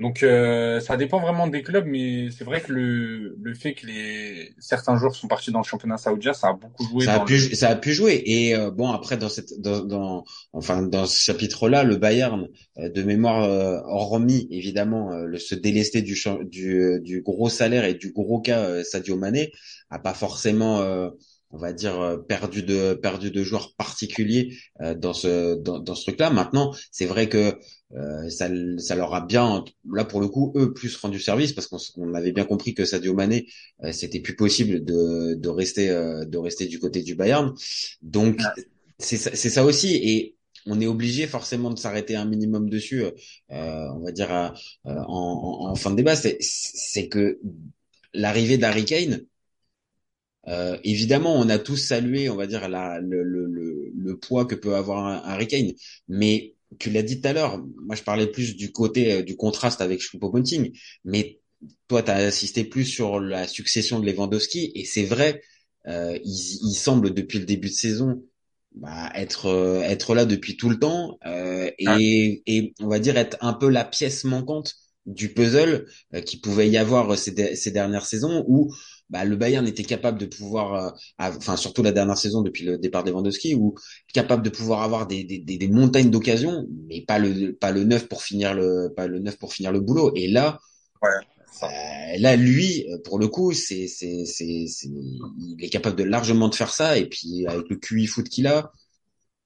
Donc 0.00 0.22
euh, 0.22 0.80
ça 0.80 0.96
dépend 0.96 1.20
vraiment 1.20 1.46
des 1.46 1.62
clubs, 1.62 1.84
mais 1.86 2.30
c'est 2.30 2.44
vrai 2.44 2.62
que 2.62 2.72
le, 2.72 3.36
le 3.40 3.54
fait 3.54 3.74
que 3.74 3.86
les 3.86 4.50
certains 4.58 4.96
joueurs 4.96 5.14
sont 5.14 5.28
partis 5.28 5.52
dans 5.52 5.58
le 5.58 5.64
championnat 5.64 5.98
saoudien, 5.98 6.32
ça 6.32 6.48
a 6.48 6.52
beaucoup 6.54 6.84
joué 6.84 7.04
ça 7.04 7.14
a 7.14 7.24
pu, 7.24 7.34
le... 7.34 7.54
ça 7.54 7.68
a 7.68 7.76
pu 7.76 7.92
jouer. 7.92 8.22
Et 8.24 8.56
euh, 8.56 8.70
bon, 8.70 8.90
après 8.90 9.18
dans 9.18 9.28
cette, 9.28 9.60
dans, 9.60 9.84
dans, 9.84 10.24
enfin 10.54 10.80
dans 10.82 11.04
ce 11.04 11.18
chapitre-là, 11.18 11.84
le 11.84 11.96
Bayern, 11.96 12.48
euh, 12.78 12.88
de 12.88 13.02
mémoire, 13.02 13.44
euh, 13.44 13.80
hormis 13.84 14.48
évidemment 14.50 15.12
euh, 15.12 15.26
le 15.26 15.38
se 15.38 15.54
délester 15.54 16.00
du, 16.00 16.18
du, 16.44 17.00
du 17.02 17.20
gros 17.20 17.50
salaire 17.50 17.84
et 17.84 17.94
du 17.94 18.12
gros 18.12 18.40
cas 18.40 18.60
euh, 18.60 18.82
Sadio 18.82 19.16
Mané, 19.16 19.52
a 19.90 19.98
pas 19.98 20.14
forcément, 20.14 20.80
euh, 20.80 21.10
on 21.50 21.58
va 21.58 21.74
dire, 21.74 22.20
perdu 22.26 22.62
de 22.62 22.94
perdu 22.94 23.30
de 23.30 23.42
joueurs 23.42 23.74
particuliers 23.76 24.56
euh, 24.80 24.94
dans 24.94 25.12
ce 25.12 25.56
dans, 25.56 25.78
dans 25.78 25.94
ce 25.94 26.04
truc-là. 26.04 26.30
Maintenant, 26.30 26.72
c'est 26.90 27.06
vrai 27.06 27.28
que 27.28 27.58
euh, 27.94 28.28
ça, 28.28 28.48
ça 28.78 28.94
leur 28.94 29.14
a 29.14 29.20
bien, 29.26 29.64
là 29.92 30.04
pour 30.04 30.20
le 30.20 30.28
coup, 30.28 30.52
eux 30.56 30.72
plus 30.72 30.94
rendu 30.96 31.18
service 31.20 31.52
parce 31.52 31.66
qu'on 31.66 31.78
on 31.96 32.14
avait 32.14 32.32
bien 32.32 32.44
compris 32.44 32.74
que 32.74 32.84
Sadio 32.84 33.14
Mané, 33.14 33.46
euh, 33.84 33.92
c'était 33.92 34.20
plus 34.20 34.36
possible 34.36 34.84
de, 34.84 35.34
de 35.34 35.48
rester 35.48 35.90
euh, 35.90 36.24
de 36.24 36.38
rester 36.38 36.66
du 36.66 36.78
côté 36.78 37.02
du 37.02 37.14
Bayern. 37.16 37.54
Donc 38.02 38.50
c'est 38.98 39.16
ça, 39.16 39.30
c'est 39.34 39.50
ça 39.50 39.64
aussi 39.64 39.94
et 39.96 40.36
on 40.66 40.80
est 40.80 40.86
obligé 40.86 41.26
forcément 41.26 41.70
de 41.70 41.78
s'arrêter 41.78 42.16
un 42.16 42.26
minimum 42.26 42.68
dessus. 42.70 43.02
euh, 43.04 43.10
on 43.50 44.00
va 44.04 44.12
dire 44.12 44.30
à- 44.30 44.54
euh, 44.86 44.94
en, 45.08 45.66
en, 45.66 45.70
en 45.70 45.74
fin 45.74 45.90
de 45.90 45.96
débat, 45.96 46.16
c'est 46.16 46.36
c'est 46.40 47.08
que 47.08 47.40
l'arrivée 48.14 48.58
d'Harry 48.58 48.84
Kane 48.84 49.22
Euh, 50.48 50.78
évidemment, 50.84 51.34
on 51.38 51.48
a 51.50 51.58
tous 51.58 51.76
salué, 51.76 52.28
on 52.30 52.36
va 52.36 52.46
dire, 52.46 52.68
la, 52.68 52.98
le, 53.00 53.22
le, 53.22 53.46
le, 53.46 53.92
le 53.94 54.18
poids 54.18 54.46
que 54.46 54.54
peut 54.54 54.74
avoir 54.74 55.04
un, 55.06 55.16
un 55.24 55.32
Harry 55.34 55.46
Kane. 55.46 55.72
Mais 56.08 56.54
tu 56.78 56.90
l'as 56.90 57.02
dit 57.02 57.20
tout 57.20 57.28
à 57.28 57.32
l'heure, 57.32 57.58
moi 57.84 57.96
je 57.96 58.02
parlais 58.02 58.26
plus 58.26 58.56
du 58.56 58.72
côté 58.72 59.12
euh, 59.12 59.22
du 59.22 59.36
contraste 59.36 59.80
avec 59.80 60.00
Choupo-Moting, 60.00 60.72
mais 61.04 61.40
toi 61.88 62.02
tu 62.02 62.10
as 62.10 62.16
assisté 62.16 62.64
plus 62.64 62.84
sur 62.84 63.20
la 63.20 63.46
succession 63.46 64.00
de 64.00 64.10
Lewandowski 64.10 64.72
et 64.74 64.84
c'est 64.84 65.04
vrai, 65.04 65.42
euh, 65.86 66.18
il, 66.24 66.58
il, 66.70 66.74
semble 66.74 67.12
depuis 67.14 67.38
le 67.38 67.46
début 67.46 67.68
de 67.68 67.74
saison 67.74 68.22
bah, 68.74 69.10
être 69.14 69.46
euh, 69.46 69.80
être 69.82 70.14
là 70.14 70.24
depuis 70.24 70.56
tout 70.56 70.68
le 70.68 70.78
temps 70.78 71.18
euh, 71.26 71.70
et, 71.78 72.42
et 72.46 72.74
on 72.80 72.86
va 72.86 73.00
dire 73.00 73.16
être 73.16 73.36
un 73.40 73.52
peu 73.52 73.68
la 73.68 73.84
pièce 73.84 74.24
manquante 74.24 74.76
du 75.06 75.32
puzzle 75.32 75.86
euh, 76.14 76.20
qui 76.20 76.38
pouvait 76.38 76.68
y 76.68 76.78
avoir 76.78 77.18
ces, 77.18 77.56
ces 77.56 77.70
dernières 77.72 78.06
saisons 78.06 78.44
où 78.46 78.72
bah, 79.10 79.24
le 79.24 79.36
Bayern 79.36 79.66
était 79.66 79.84
capable 79.84 80.18
de 80.18 80.26
pouvoir, 80.26 80.74
euh, 80.74 80.90
enfin 81.18 81.56
surtout 81.56 81.82
la 81.82 81.92
dernière 81.92 82.16
saison 82.18 82.42
depuis 82.42 82.64
le 82.64 82.78
départ 82.78 83.04
de 83.04 83.10
Lewandowski, 83.10 83.54
ou 83.54 83.74
capable 84.14 84.42
de 84.42 84.50
pouvoir 84.50 84.82
avoir 84.82 85.06
des, 85.06 85.24
des, 85.24 85.38
des 85.40 85.68
montagnes 85.68 86.10
d'occasions, 86.10 86.66
mais 86.88 87.02
pas 87.02 87.18
le 87.18 87.54
pas 87.54 87.72
le 87.72 87.84
neuf 87.84 88.08
pour 88.08 88.22
finir 88.22 88.54
le 88.54 88.92
pas 88.96 89.06
le 89.08 89.18
neuf 89.18 89.36
pour 89.38 89.52
finir 89.52 89.72
le 89.72 89.80
boulot. 89.80 90.12
Et 90.14 90.28
là, 90.28 90.58
ouais, 91.02 91.26
euh, 91.62 91.66
là 92.18 92.36
lui, 92.36 92.86
pour 93.04 93.18
le 93.18 93.28
coup, 93.28 93.52
c'est 93.52 93.86
c'est 93.88 94.24
c'est 94.24 94.46
il 94.46 95.56
est 95.60 95.68
capable 95.70 95.96
de 95.96 96.04
largement 96.04 96.48
de 96.48 96.54
faire 96.54 96.72
ça. 96.72 96.98
Et 96.98 97.06
puis 97.08 97.46
avec 97.46 97.68
le 97.68 97.76
QI 97.76 98.06
foot 98.06 98.28
qu'il 98.28 98.46
a, 98.46 98.72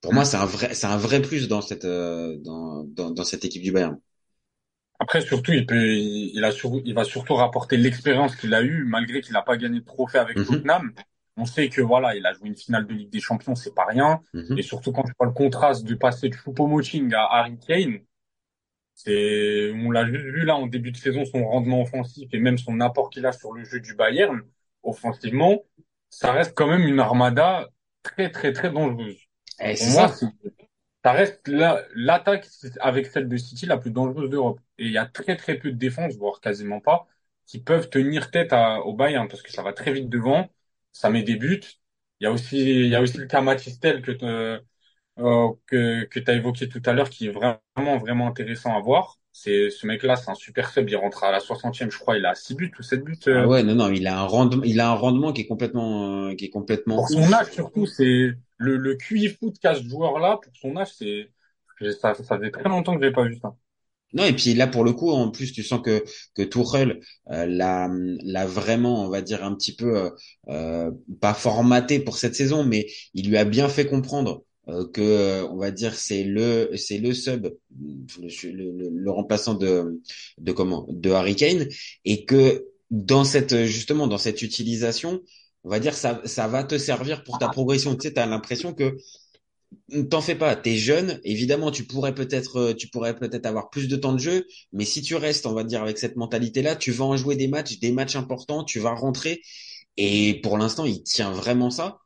pour 0.02 0.14
moi, 0.14 0.24
c'est 0.24 0.36
un 0.38 0.46
vrai 0.46 0.74
c'est 0.74 0.86
un 0.86 0.96
vrai 0.98 1.22
plus 1.22 1.48
dans 1.48 1.62
cette 1.62 1.84
euh, 1.86 2.38
dans, 2.40 2.84
dans 2.84 3.10
dans 3.12 3.24
cette 3.24 3.44
équipe 3.44 3.62
du 3.62 3.72
Bayern. 3.72 3.98
Après, 4.98 5.20
surtout, 5.20 5.52
il 5.52 5.66
peut, 5.66 5.94
il, 5.96 6.42
a 6.44 6.50
sur, 6.52 6.80
il 6.84 6.94
va 6.94 7.04
surtout 7.04 7.34
rapporter 7.34 7.76
l'expérience 7.76 8.36
qu'il 8.36 8.54
a 8.54 8.62
eue, 8.62 8.84
malgré 8.84 9.20
qu'il 9.20 9.32
n'a 9.32 9.42
pas 9.42 9.56
gagné 9.56 9.80
de 9.80 9.84
trophée 9.84 10.18
avec 10.18 10.36
Mhm. 10.38 10.44
Tottenham. 10.46 10.92
On 11.36 11.46
sait 11.46 11.68
que 11.68 11.80
voilà, 11.80 12.14
il 12.14 12.24
a 12.26 12.32
joué 12.32 12.48
une 12.48 12.56
finale 12.56 12.86
de 12.86 12.94
Ligue 12.94 13.10
des 13.10 13.20
Champions, 13.20 13.56
c'est 13.56 13.74
pas 13.74 13.86
rien. 13.86 14.20
Mhm. 14.34 14.56
Et 14.56 14.62
surtout 14.62 14.92
quand 14.92 15.02
tu 15.02 15.12
vois 15.18 15.26
le 15.26 15.32
contraste 15.32 15.84
de 15.84 15.94
passer 15.94 16.28
de 16.28 16.34
Choupo-Moting 16.34 17.12
à 17.14 17.24
Harry 17.38 17.58
Kane, 17.58 17.98
c'est, 18.94 19.72
on 19.74 19.90
l'a 19.90 20.06
juste 20.06 20.24
vu 20.26 20.44
là 20.44 20.56
en 20.56 20.66
début 20.66 20.92
de 20.92 20.96
saison, 20.96 21.24
son 21.24 21.44
rendement 21.46 21.82
offensif 21.82 22.28
et 22.32 22.38
même 22.38 22.58
son 22.58 22.80
apport 22.80 23.10
qu'il 23.10 23.26
a 23.26 23.32
sur 23.32 23.52
le 23.52 23.64
jeu 23.64 23.80
du 23.80 23.94
Bayern, 23.94 24.40
offensivement, 24.82 25.62
ça 26.10 26.32
reste 26.32 26.54
quand 26.54 26.68
même 26.68 26.82
une 26.86 27.00
armada 27.00 27.68
très 28.02 28.30
très 28.30 28.52
très 28.52 28.70
dangereuse. 28.70 29.18
Et 29.60 29.70
Pour 29.70 29.76
c'est 29.78 29.90
ça. 29.90 30.14
Ça 31.04 31.12
reste 31.12 31.48
la- 31.48 31.84
l'attaque 31.94 32.46
avec 32.80 33.06
celle 33.06 33.28
de 33.28 33.36
City 33.36 33.66
la 33.66 33.78
plus 33.78 33.90
dangereuse 33.90 34.30
d'Europe. 34.30 34.60
Et 34.78 34.86
il 34.86 34.92
y 34.92 34.98
a 34.98 35.06
très 35.06 35.36
très 35.36 35.56
peu 35.58 35.70
de 35.70 35.76
défense, 35.76 36.14
voire 36.16 36.40
quasiment 36.40 36.80
pas, 36.80 37.06
qui 37.46 37.60
peuvent 37.62 37.90
tenir 37.90 38.30
tête 38.30 38.52
à, 38.52 38.80
au 38.82 38.94
Bayern 38.94 39.28
parce 39.28 39.42
que 39.42 39.52
ça 39.52 39.62
va 39.62 39.72
très 39.72 39.92
vite 39.92 40.08
devant, 40.08 40.48
ça 40.92 41.10
met 41.10 41.22
des 41.22 41.36
buts. 41.36 41.60
Il 42.20 42.24
y 42.24 42.26
a 42.26 42.32
aussi, 42.32 42.58
il 42.58 42.86
y 42.88 42.94
a 42.96 43.02
aussi 43.02 43.18
le 43.18 43.26
cas 43.26 43.40
Matistel 43.42 44.02
que 44.02 44.12
te- 44.12 44.60
euh, 45.20 45.50
que 45.66 46.04
que 46.04 46.20
t'as 46.20 46.34
évoqué 46.34 46.68
tout 46.68 46.82
à 46.86 46.92
l'heure 46.92 47.10
qui 47.10 47.26
est 47.26 47.30
vraiment 47.30 47.98
vraiment 47.98 48.26
intéressant 48.28 48.76
à 48.76 48.80
voir. 48.80 49.18
C'est 49.32 49.70
ce 49.70 49.86
mec-là, 49.86 50.16
c'est 50.16 50.30
un 50.30 50.34
super 50.34 50.70
sub. 50.70 50.88
Il 50.90 50.96
rentre 50.96 51.24
à 51.24 51.32
la 51.32 51.40
60e, 51.40 51.90
je 51.90 51.98
crois, 51.98 52.16
il 52.18 52.26
a 52.26 52.34
6 52.34 52.54
buts 52.54 52.72
ou 52.78 52.82
7 52.82 53.02
buts. 53.04 53.18
Ah 53.32 53.44
euh, 53.44 53.48
ouais, 53.48 53.62
non, 53.62 53.74
non, 53.74 53.90
il 53.90 54.06
a 54.06 54.18
un 54.20 54.24
rendement, 54.26 54.62
il 54.64 54.80
a 54.80 54.90
un 54.90 54.94
rendement 54.94 55.32
qui 55.32 55.42
est 55.42 55.46
complètement, 55.46 56.26
euh, 56.28 56.34
qui 56.36 56.46
est 56.46 56.50
complètement 56.50 56.96
Pour 56.96 57.08
son 57.08 57.32
âge 57.32 57.50
surtout, 57.52 57.86
c'est 57.86 58.34
le, 58.56 58.76
le 58.76 58.94
QI 58.96 59.28
foot 59.28 59.58
qu'a 59.60 59.74
ce 59.74 59.82
joueur-là, 59.82 60.38
pour 60.42 60.56
son 60.56 60.76
âge, 60.76 60.92
c'est 60.94 61.30
ça, 62.00 62.14
ça 62.14 62.38
fait 62.38 62.50
très 62.50 62.68
longtemps 62.68 62.96
que 62.96 63.04
j'ai 63.04 63.12
pas 63.12 63.24
vu 63.24 63.38
ça. 63.40 63.54
Non, 64.12 64.24
et 64.24 64.32
puis 64.32 64.54
là, 64.54 64.68
pour 64.68 64.84
le 64.84 64.92
coup, 64.92 65.10
en 65.10 65.30
plus, 65.30 65.52
tu 65.52 65.64
sens 65.64 65.80
que, 65.82 66.04
que 66.36 66.42
Tourelle 66.42 67.00
euh, 67.32 67.46
l'a, 67.46 67.88
l'a 68.22 68.46
vraiment, 68.46 69.04
on 69.04 69.08
va 69.08 69.22
dire, 69.22 69.42
un 69.44 69.54
petit 69.56 69.74
peu, 69.74 69.96
euh, 69.98 70.10
euh, 70.48 70.90
pas 71.20 71.34
formaté 71.34 71.98
pour 71.98 72.16
cette 72.16 72.36
saison, 72.36 72.62
mais 72.64 72.86
il 73.14 73.28
lui 73.28 73.36
a 73.36 73.44
bien 73.44 73.68
fait 73.68 73.86
comprendre 73.86 74.44
euh, 74.68 74.86
que, 74.88 75.00
euh, 75.00 75.48
on 75.48 75.56
va 75.56 75.72
dire, 75.72 75.94
c'est 75.96 76.22
le, 76.22 76.70
c'est 76.76 76.98
le 76.98 77.12
sub, 77.12 77.48
le, 77.82 78.52
le, 78.52 78.88
le 78.90 79.10
remplaçant 79.10 79.54
de, 79.54 80.00
de 80.38 80.52
comment, 80.52 80.86
de 80.90 81.10
Harry 81.10 81.34
Kane, 81.34 81.66
et 82.04 82.24
que 82.24 82.66
dans 82.92 83.24
cette, 83.24 83.64
justement, 83.64 84.06
dans 84.06 84.18
cette 84.18 84.42
utilisation, 84.42 85.22
on 85.64 85.70
va 85.70 85.80
dire, 85.80 85.94
ça, 85.94 86.20
ça 86.24 86.48
va 86.48 86.64
te 86.64 86.78
servir 86.78 87.24
pour 87.24 87.38
ta 87.38 87.48
progression. 87.48 87.94
Tu 87.96 88.08
sais, 88.08 88.14
t'as 88.14 88.26
l'impression 88.26 88.74
que 88.74 88.96
T'en 90.10 90.20
fais 90.22 90.34
pas, 90.34 90.56
t'es 90.56 90.76
jeune, 90.76 91.20
évidemment 91.24 91.70
tu 91.70 91.84
pourrais 91.84 92.14
peut-être 92.14 92.56
euh, 92.58 92.74
tu 92.74 92.88
pourrais 92.88 93.14
peut-être 93.16 93.44
avoir 93.44 93.70
plus 93.70 93.86
de 93.88 93.96
temps 93.96 94.12
de 94.12 94.18
jeu, 94.18 94.46
mais 94.72 94.84
si 94.84 95.02
tu 95.02 95.14
restes, 95.14 95.46
on 95.46 95.52
va 95.52 95.62
dire 95.64 95.82
avec 95.82 95.98
cette 95.98 96.16
mentalité-là, 96.16 96.74
tu 96.76 96.90
vas 96.90 97.04
en 97.04 97.16
jouer 97.16 97.36
des 97.36 97.48
matchs, 97.48 97.78
des 97.80 97.92
matchs 97.92 98.16
importants, 98.16 98.64
tu 98.64 98.78
vas 98.80 98.94
rentrer. 98.94 99.42
Et 99.96 100.40
pour 100.42 100.58
l'instant, 100.58 100.84
il 100.84 101.02
tient 101.02 101.32
vraiment 101.32 101.70
ça. 101.70 101.98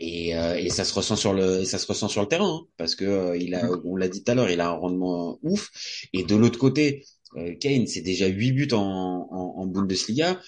Et, 0.00 0.36
euh, 0.36 0.56
et 0.56 0.70
ça 0.70 0.84
se 0.84 0.92
ressent 0.94 1.16
sur 1.16 1.32
le 1.34 1.60
et 1.62 1.64
ça 1.66 1.78
se 1.78 1.86
ressent 1.86 2.08
sur 2.08 2.20
le 2.22 2.28
terrain 2.28 2.62
hein, 2.62 2.66
parce 2.76 2.94
que 2.94 3.04
euh, 3.04 3.36
il 3.36 3.54
a 3.54 3.68
on 3.84 3.96
l'a 3.96 4.08
dit 4.08 4.22
tout 4.24 4.32
à 4.32 4.34
l'heure, 4.34 4.50
il 4.50 4.60
a 4.60 4.68
un 4.68 4.72
rendement 4.72 5.38
ouf. 5.42 5.70
Et 6.12 6.24
de 6.24 6.36
l'autre 6.36 6.58
côté, 6.58 7.04
Kane, 7.60 7.86
c'est 7.86 8.00
déjà 8.00 8.26
8 8.26 8.52
buts 8.52 8.68
en, 8.72 9.28
en, 9.30 9.54
en 9.60 9.66
Bundesliga. 9.66 10.40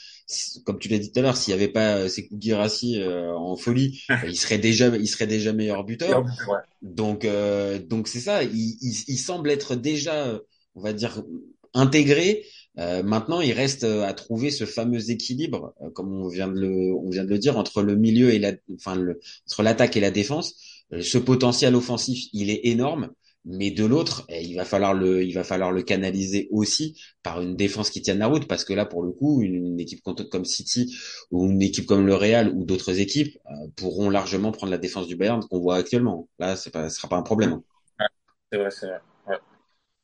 Comme 0.64 0.79
tu 0.79 0.88
l'as 0.88 0.99
dit 0.99 1.12
tout 1.12 1.18
à 1.18 1.22
l'heure, 1.22 1.37
s'il 1.37 1.55
n'y 1.55 1.62
avait 1.62 1.72
pas 1.72 1.96
euh, 1.96 2.09
Sekou 2.09 2.37
Guirassy 2.37 3.01
euh, 3.01 3.33
en 3.33 3.57
folie, 3.57 4.03
il 4.27 4.37
serait 4.37 4.59
déjà 4.59 4.88
il 4.96 5.07
serait 5.07 5.27
déjà 5.27 5.53
meilleur 5.53 5.85
buteur. 5.85 6.25
Ouais. 6.49 6.59
Donc, 6.83 7.25
euh, 7.25 7.79
donc 7.79 8.09
c'est 8.09 8.20
ça. 8.20 8.42
Il, 8.42 8.77
il, 8.81 8.94
il 9.09 9.18
semble 9.18 9.51
être 9.51 9.77
déjà, 9.77 10.40
on 10.75 10.81
va 10.81 10.92
dire, 10.92 11.22
intégré. 11.75 12.44
Euh, 12.79 13.03
maintenant, 13.03 13.40
il 13.40 13.53
reste 13.53 13.85
à 13.85 14.12
trouver 14.12 14.51
ce 14.51 14.66
fameux 14.66 15.11
équilibre, 15.11 15.75
euh, 15.81 15.90
comme 15.90 16.12
on 16.12 16.29
vient 16.29 16.49
de 16.49 16.61
le, 16.61 16.94
on 16.94 17.09
vient 17.09 17.25
de 17.25 17.31
le 17.31 17.38
dire, 17.38 17.57
entre 17.57 17.83
le 17.83 17.96
milieu 17.96 18.35
et 18.35 18.38
la, 18.38 18.53
enfin, 18.75 18.96
le, 18.96 19.20
entre 19.46 19.62
l'attaque 19.62 19.96
et 19.96 20.01
la 20.01 20.11
défense. 20.11 20.57
Euh, 20.92 21.03
ce 21.03 21.18
potentiel 21.18 21.75
offensif, 21.75 22.27
il 22.33 22.51
est 22.51 22.61
énorme, 22.64 23.11
mais 23.46 23.70
de 23.70 23.85
l'autre, 23.85 24.24
eh, 24.28 24.42
il 24.42 24.56
va 24.56 24.64
falloir 24.64 24.92
le, 24.92 25.22
il 25.22 25.32
va 25.32 25.44
falloir 25.44 25.70
le 25.70 25.82
canaliser 25.82 26.48
aussi 26.50 27.00
par 27.22 27.40
une 27.40 27.56
défense 27.56 27.90
qui 27.90 28.02
tienne 28.02 28.18
la 28.18 28.26
route, 28.26 28.46
parce 28.48 28.64
que 28.64 28.74
là, 28.74 28.85
pour 28.85 29.02
le 29.02 29.12
coup, 29.12 29.40
une, 29.40 29.78
équipe 29.78 30.02
comme 30.02 30.44
City 30.44 30.94
ou 31.30 31.46
une 31.46 31.62
équipe 31.62 31.87
comme 31.87 32.06
le 32.06 32.14
Real 32.14 32.48
ou 32.48 32.64
d'autres 32.64 32.98
équipes 33.00 33.38
euh, 33.46 33.68
pourront 33.76 34.11
largement 34.11 34.52
prendre 34.52 34.72
la 34.72 34.78
défense 34.78 35.06
du 35.06 35.16
Bayern 35.16 35.40
qu'on 35.40 35.61
voit 35.61 35.76
actuellement. 35.76 36.28
Là, 36.38 36.56
ce 36.56 36.70
sera 36.70 37.09
pas 37.09 37.16
un 37.16 37.22
problème. 37.22 37.61
Ouais, 38.00 38.06
c'est 38.50 38.59
vrai, 38.59 38.70
c'est 38.70 38.87
vrai. 38.87 39.00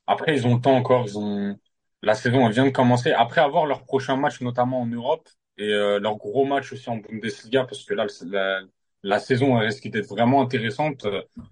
Après, 0.06 0.36
ils 0.36 0.46
ont 0.46 0.56
le 0.56 0.60
temps 0.60 0.76
encore. 0.76 1.04
Ils 1.06 1.18
ont 1.18 1.56
la 2.02 2.14
saison 2.14 2.48
vient 2.48 2.66
de 2.66 2.70
commencer. 2.70 3.12
Après 3.12 3.40
avoir 3.40 3.66
leur 3.66 3.84
prochain 3.84 4.16
match, 4.16 4.40
notamment 4.40 4.80
en 4.80 4.86
Europe, 4.86 5.28
et 5.56 5.72
euh, 5.72 6.00
leur 6.00 6.16
gros 6.16 6.44
match 6.44 6.72
aussi 6.72 6.90
en 6.90 6.96
Bundesliga, 6.96 7.64
parce 7.64 7.84
que 7.84 7.94
là, 7.94 8.06
la, 8.26 8.62
la 9.02 9.18
saison 9.18 9.56
risque 9.58 9.88
d'être 9.88 10.08
vraiment 10.08 10.42
intéressante. 10.42 11.06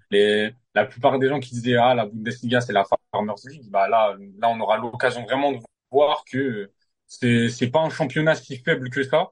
Les, 0.09 0.53
la 0.75 0.85
plupart 0.85 1.19
des 1.19 1.27
gens 1.29 1.39
qui 1.39 1.51
disaient 1.51 1.75
ah 1.77 1.93
la 1.95 2.05
Bundesliga 2.05 2.61
c'est 2.61 2.73
la 2.73 2.85
Farmers 3.11 3.35
League, 3.49 3.69
bah 3.69 3.87
là, 3.89 4.15
là 4.39 4.49
on 4.49 4.59
aura 4.59 4.77
l'occasion 4.77 5.23
vraiment 5.23 5.51
de 5.51 5.59
voir 5.91 6.23
que 6.25 6.71
c'est 7.07 7.49
c'est 7.49 7.69
pas 7.69 7.81
un 7.81 7.89
championnat 7.89 8.35
si 8.35 8.57
faible 8.57 8.89
que 8.89 9.03
ça. 9.03 9.31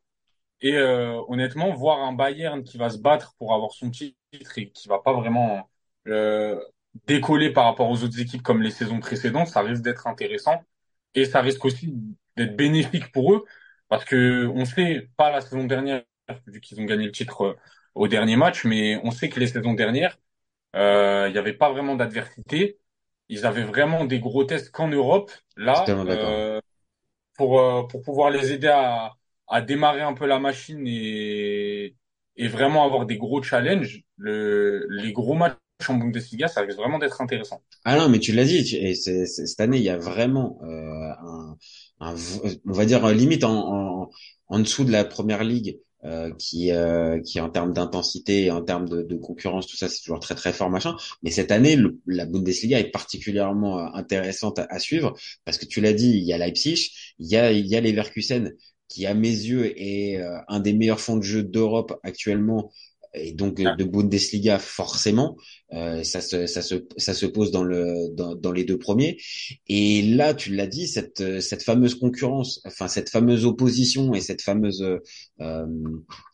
Et 0.61 0.75
euh, 0.77 1.21
honnêtement, 1.29 1.73
voir 1.73 1.99
un 2.01 2.13
Bayern 2.13 2.63
qui 2.63 2.77
va 2.77 2.89
se 2.89 2.97
battre 2.97 3.33
pour 3.37 3.53
avoir 3.53 3.71
son 3.73 3.91
titre 3.91 4.17
et 4.33 4.71
qui 4.71 4.87
va 4.89 4.99
pas 4.99 5.13
vraiment 5.13 5.69
euh, 6.07 6.59
décoller 7.07 7.51
par 7.51 7.65
rapport 7.65 7.89
aux 7.89 8.03
autres 8.03 8.19
équipes 8.19 8.41
comme 8.43 8.61
les 8.61 8.71
saisons 8.71 8.99
précédentes, 8.99 9.47
ça 9.47 9.61
risque 9.61 9.81
d'être 9.83 10.07
intéressant 10.07 10.61
et 11.15 11.25
ça 11.25 11.41
risque 11.41 11.65
aussi 11.65 11.93
d'être 12.37 12.55
bénéfique 12.55 13.11
pour 13.11 13.33
eux 13.33 13.45
parce 13.87 14.05
que 14.05 14.47
on 14.47 14.65
sait 14.65 15.09
pas 15.17 15.31
la 15.31 15.41
saison 15.41 15.63
dernière 15.65 16.03
vu 16.47 16.61
qu'ils 16.61 16.79
ont 16.79 16.85
gagné 16.85 17.05
le 17.05 17.11
titre 17.11 17.57
au 17.99 18.07
dernier 18.07 18.35
match, 18.37 18.65
mais 18.65 18.99
on 19.03 19.11
sait 19.11 19.29
que 19.29 19.39
les 19.39 19.47
saisons 19.47 19.73
dernières 19.75 20.19
euh, 20.75 21.27
il 21.29 21.35
y 21.35 21.39
avait 21.39 21.53
pas 21.53 21.71
vraiment 21.71 21.95
d'adversité, 21.95 22.79
ils 23.29 23.45
avaient 23.45 23.63
vraiment 23.63 24.05
des 24.05 24.19
gros 24.19 24.43
tests 24.45 24.71
qu'en 24.71 24.87
Europe. 24.89 25.31
Là, 25.57 25.97
euh, 26.07 26.61
pour 27.37 27.87
pour 27.89 28.01
pouvoir 28.03 28.29
les 28.31 28.51
aider 28.53 28.67
à 28.67 29.13
à 29.47 29.61
démarrer 29.61 30.01
un 30.01 30.13
peu 30.13 30.27
la 30.27 30.39
machine 30.39 30.83
et, 30.87 31.95
et 32.37 32.47
vraiment 32.47 32.85
avoir 32.85 33.05
des 33.07 33.17
gros 33.17 33.41
challenges, 33.43 34.03
le, 34.17 34.85
les 34.89 35.11
gros 35.13 35.33
matchs 35.35 35.57
en 35.87 35.95
Bundesliga, 35.95 36.47
ça 36.47 36.61
risque 36.61 36.77
vraiment 36.77 36.99
d'être 36.99 37.21
intéressant. 37.21 37.63
Ah 37.85 37.97
non, 37.97 38.09
mais 38.09 38.19
tu 38.19 38.33
l'as 38.33 38.45
dit, 38.45 38.57
et 38.75 38.93
c'est, 38.95 39.25
c'est, 39.25 39.47
cette 39.47 39.59
année, 39.61 39.77
il 39.77 39.83
y 39.83 39.89
a 39.89 39.97
vraiment 39.97 40.59
euh, 40.63 40.67
un, 40.69 41.57
un, 42.01 42.15
on 42.65 42.71
va 42.73 42.85
dire 42.85 43.07
limite 43.09 43.43
en, 43.43 44.03
en, 44.03 44.09
en 44.47 44.59
dessous 44.59 44.83
de 44.83 44.91
la 44.91 45.05
première 45.05 45.43
ligue, 45.43 45.79
euh, 46.05 46.31
qui, 46.37 46.71
euh, 46.71 47.19
qui 47.19 47.41
en 47.41 47.49
termes 47.49 47.73
d'intensité, 47.73 48.51
en 48.51 48.61
termes 48.61 48.87
de, 48.87 49.01
de, 49.01 49.15
concurrence, 49.17 49.67
tout 49.67 49.75
ça, 49.75 49.89
c'est 49.89 50.01
toujours 50.01 50.21
très 50.21 50.35
très 50.35 50.53
fort, 50.53 50.69
machin. 50.69 50.95
Mais 51.23 51.31
cette 51.31 51.51
année, 51.51 51.75
le, 51.75 51.99
la 52.05 52.25
Bundesliga 52.25 52.79
est 52.79 52.89
particulièrement 52.91 53.93
intéressante 53.93 54.59
à, 54.59 54.67
à, 54.69 54.79
suivre 54.79 55.13
parce 55.43 55.57
que 55.57 55.65
tu 55.65 55.81
l'as 55.81 55.93
dit, 55.93 56.11
il 56.11 56.23
y 56.23 56.31
a 56.31 56.37
Leipzig, 56.37 56.91
il 57.19 57.27
y 57.27 57.35
a, 57.35 57.51
il 57.51 57.67
y 57.67 57.75
a 57.75 57.81
les 57.81 57.91
Leverkusen 57.91 58.53
qui 58.87 59.05
à 59.05 59.13
mes 59.13 59.29
yeux 59.29 59.73
est 59.79 60.17
euh, 60.17 60.39
un 60.47 60.59
des 60.59 60.73
meilleurs 60.73 60.99
fonds 60.99 61.17
de 61.17 61.23
jeu 61.23 61.43
d'Europe 61.43 61.99
actuellement 62.03 62.71
et 63.13 63.33
donc 63.33 63.55
de 63.55 63.83
Bundesliga 63.83 64.59
forcément. 64.59 65.35
Euh, 65.73 66.03
ça 66.03 66.21
se 66.21 66.47
ça 66.47 66.61
se 66.61 66.75
ça 66.97 67.13
se 67.13 67.25
pose 67.25 67.51
dans 67.51 67.63
le 67.63 68.09
dans, 68.15 68.35
dans 68.35 68.51
les 68.51 68.63
deux 68.63 68.79
premiers. 68.79 69.17
Et 69.67 70.01
là, 70.01 70.33
tu 70.33 70.55
l'as 70.55 70.67
dit, 70.67 70.87
cette 70.87 71.41
cette 71.41 71.63
fameuse 71.63 71.95
concurrence, 71.95 72.61
enfin 72.65 72.87
cette 72.87 73.09
fameuse 73.09 73.45
opposition 73.45 74.13
et 74.13 74.21
cette 74.21 74.41
fameuse 74.41 74.83
euh, 75.41 75.65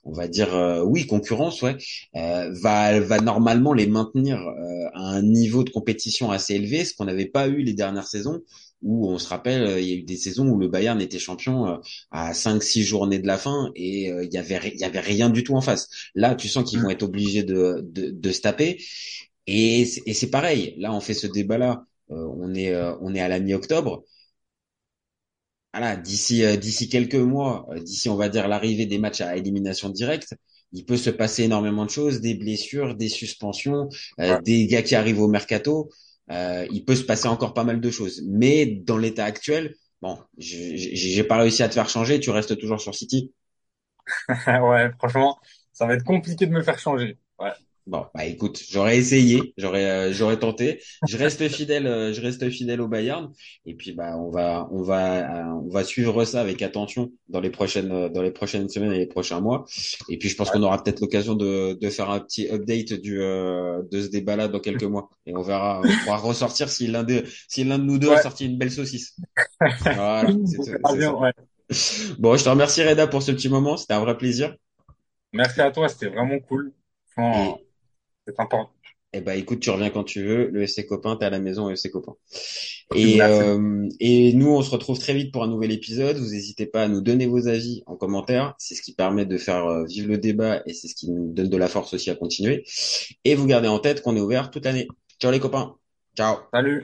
on 0.05 0.13
va 0.13 0.27
dire 0.27 0.55
euh, 0.55 0.83
oui 0.83 1.05
concurrence, 1.07 1.61
ouais, 1.61 1.77
euh, 2.15 2.51
va 2.53 2.99
va 2.99 3.19
normalement 3.19 3.73
les 3.73 3.87
maintenir 3.87 4.39
euh, 4.39 4.87
à 4.93 5.01
un 5.01 5.23
niveau 5.23 5.63
de 5.63 5.71
compétition 5.71 6.31
assez 6.31 6.53
élevé, 6.53 6.85
ce 6.85 6.93
qu'on 6.95 7.05
n'avait 7.05 7.25
pas 7.25 7.47
eu 7.47 7.61
les 7.63 7.73
dernières 7.73 8.07
saisons 8.07 8.41
où 8.81 9.09
on 9.09 9.17
se 9.17 9.27
rappelle, 9.27 9.79
il 9.79 9.89
y 9.89 9.93
a 9.93 9.95
eu 9.95 10.03
des 10.03 10.17
saisons 10.17 10.47
où 10.47 10.59
le 10.59 10.67
Bayern 10.67 11.01
était 11.01 11.17
champion 11.17 11.79
à 12.11 12.33
5-6 12.33 12.83
journées 12.83 13.17
de 13.17 13.25
la 13.25 13.37
fin 13.39 13.71
et 13.75 14.09
il 14.09 14.31
y 14.31 14.37
avait 14.37 14.59
il 14.75 14.79
y 14.79 14.83
avait 14.83 14.99
rien 14.99 15.29
du 15.31 15.43
tout 15.43 15.55
en 15.55 15.61
face. 15.61 15.89
Là, 16.13 16.35
tu 16.35 16.47
sens 16.47 16.69
qu'ils 16.69 16.79
vont 16.81 16.89
mm. 16.89 16.91
être 16.91 17.03
obligés 17.03 17.43
de, 17.43 17.83
de, 17.83 18.11
de 18.11 18.31
se 18.31 18.41
taper 18.41 18.77
et, 19.47 19.81
et 20.09 20.13
c'est 20.13 20.29
pareil. 20.29 20.75
Là, 20.77 20.93
on 20.93 21.01
fait 21.01 21.13
ce 21.13 21.27
débat-là. 21.27 21.85
on 22.09 22.53
est 22.55 22.75
on 23.01 23.13
est 23.15 23.21
à 23.21 23.27
la 23.27 23.39
mi-octobre. 23.39 24.03
Voilà, 25.73 25.97
d'ici 25.97 26.43
d'ici 26.57 26.87
quelques 26.89 27.15
mois, 27.15 27.67
d'ici 27.81 28.07
on 28.09 28.15
va 28.15 28.29
dire 28.29 28.47
l'arrivée 28.47 28.85
des 28.85 28.97
matchs 28.97 29.19
à 29.21 29.35
élimination 29.35 29.89
directe, 29.89 30.33
il 30.71 30.85
peut 30.85 30.95
se 30.97 31.09
passer 31.09 31.43
énormément 31.43 31.85
de 31.85 31.89
choses, 31.89 32.21
des 32.21 32.33
blessures, 32.33 32.95
des 32.95 33.09
suspensions, 33.09 33.89
des 34.17 34.67
gars 34.67 34.83
qui 34.83 34.95
arrivent 34.95 35.19
au 35.21 35.27
mercato. 35.27 35.89
Euh, 36.31 36.65
il 36.71 36.85
peut 36.85 36.95
se 36.95 37.03
passer 37.03 37.27
encore 37.27 37.53
pas 37.53 37.63
mal 37.65 37.81
de 37.81 37.91
choses. 37.91 38.21
Mais 38.25 38.65
dans 38.65 38.97
l'état 38.97 39.25
actuel, 39.25 39.75
bon, 40.01 40.17
j'ai 40.37 41.23
pas 41.25 41.37
réussi 41.37 41.61
à 41.61 41.67
te 41.69 41.73
faire 41.73 41.89
changer. 41.89 42.19
Tu 42.21 42.29
restes 42.29 42.57
toujours 42.57 42.79
sur 42.81 42.95
City. 42.95 43.31
ouais, 44.47 44.91
franchement, 44.97 45.39
ça 45.73 45.85
va 45.85 45.93
être 45.95 46.03
compliqué 46.03 46.45
de 46.45 46.51
me 46.51 46.63
faire 46.63 46.79
changer. 46.79 47.17
Ouais. 47.39 47.51
Bon, 47.87 48.03
bah 48.15 48.25
écoute, 48.25 48.59
j'aurais 48.67 48.97
essayé, 48.97 49.53
j'aurais 49.57 49.85
euh, 49.85 50.11
j'aurais 50.11 50.39
tenté. 50.39 50.81
Je 51.07 51.17
reste 51.17 51.47
fidèle, 51.49 51.85
euh, 51.85 52.13
je 52.13 52.21
reste 52.21 52.49
fidèle 52.49 52.81
au 52.81 52.87
Bayern. 52.87 53.31
Et 53.67 53.75
puis 53.75 53.91
bah 53.91 54.17
on 54.17 54.31
va 54.31 54.67
on 54.71 54.81
va 54.81 55.43
euh, 55.43 55.61
on 55.63 55.69
va 55.69 55.83
suivre 55.83 56.25
ça 56.25 56.41
avec 56.41 56.63
attention 56.63 57.11
dans 57.29 57.39
les 57.41 57.51
prochaines 57.51 58.09
dans 58.09 58.23
les 58.23 58.31
prochaines 58.31 58.69
semaines 58.69 58.91
et 58.91 58.97
les 58.97 59.05
prochains 59.05 59.39
mois. 59.39 59.65
Et 60.09 60.17
puis 60.17 60.29
je 60.29 60.35
pense 60.35 60.49
qu'on 60.49 60.63
aura 60.63 60.83
peut-être 60.83 60.99
l'occasion 60.99 61.35
de 61.35 61.77
de 61.79 61.89
faire 61.91 62.09
un 62.09 62.19
petit 62.21 62.47
update 62.49 62.93
du 62.93 63.17
de 63.17 64.01
ce 64.01 64.07
débat-là 64.07 64.47
dans 64.47 64.59
quelques 64.59 64.83
mois. 64.83 65.11
Et 65.27 65.35
on 65.35 65.43
verra, 65.43 65.81
on 65.83 66.03
pourra 66.05 66.17
ressortir 66.17 66.69
si 66.69 66.87
l'un 66.87 67.03
de 67.03 67.23
si 67.47 67.63
l'un 67.63 67.77
de 67.77 67.83
nous 67.83 67.99
deux 67.99 68.09
a 68.09 68.19
sorti 68.19 68.47
une 68.47 68.57
belle 68.57 68.71
saucisse. 68.71 69.15
voilà. 69.81 70.31
Bon, 72.17 72.35
je 72.35 72.43
te 72.43 72.49
remercie 72.49 72.83
Reda 72.83 73.05
pour 73.05 73.21
ce 73.21 73.31
petit 73.31 73.49
moment. 73.49 73.77
C'était 73.77 73.93
un 73.93 73.99
vrai 73.99 74.17
plaisir. 74.17 74.55
Merci 75.33 75.61
à 75.61 75.69
toi, 75.69 75.87
c'était 75.87 76.07
vraiment 76.07 76.39
cool. 76.39 76.73
C'est 78.25 78.39
important. 78.39 78.69
Eh 79.17 79.21
ben, 79.21 79.39
écoute, 79.39 79.61
tu 79.61 79.69
reviens 79.69 79.89
quand 79.89 80.03
tu 80.03 80.23
veux. 80.23 80.49
Le 80.49 80.67
SC 80.67 80.85
Copain, 80.85 81.15
t'es 81.15 81.23
à 81.25 81.29
la 81.29 81.39
maison, 81.39 81.69
le 81.69 81.77
SC 81.77 81.89
Copain. 81.89 82.15
Et, 82.93 83.21
euh, 83.21 83.87
et 84.01 84.33
nous, 84.33 84.49
on 84.49 84.61
se 84.61 84.69
retrouve 84.69 84.99
très 84.99 85.13
vite 85.13 85.31
pour 85.31 85.43
un 85.43 85.47
nouvel 85.47 85.71
épisode. 85.71 86.17
Vous 86.17 86.31
n'hésitez 86.31 86.65
pas 86.65 86.83
à 86.83 86.87
nous 86.89 86.99
donner 86.99 87.25
vos 87.25 87.47
avis 87.47 87.81
en 87.85 87.95
commentaire. 87.95 88.55
C'est 88.57 88.75
ce 88.75 88.81
qui 88.81 88.93
permet 88.93 89.25
de 89.25 89.37
faire 89.37 89.65
euh, 89.67 89.85
vivre 89.85 90.09
le 90.09 90.17
débat 90.17 90.61
et 90.65 90.73
c'est 90.73 90.89
ce 90.89 90.95
qui 90.95 91.09
nous 91.09 91.31
donne 91.33 91.49
de 91.49 91.57
la 91.57 91.69
force 91.69 91.93
aussi 91.93 92.09
à 92.09 92.15
continuer. 92.15 92.65
Et 93.23 93.35
vous 93.35 93.47
gardez 93.47 93.69
en 93.69 93.79
tête 93.79 94.01
qu'on 94.01 94.17
est 94.17 94.21
ouvert 94.21 94.51
toute 94.51 94.65
l'année. 94.65 94.87
Ciao 95.21 95.31
les 95.31 95.39
copains. 95.39 95.75
Ciao. 96.17 96.37
Salut. 96.53 96.83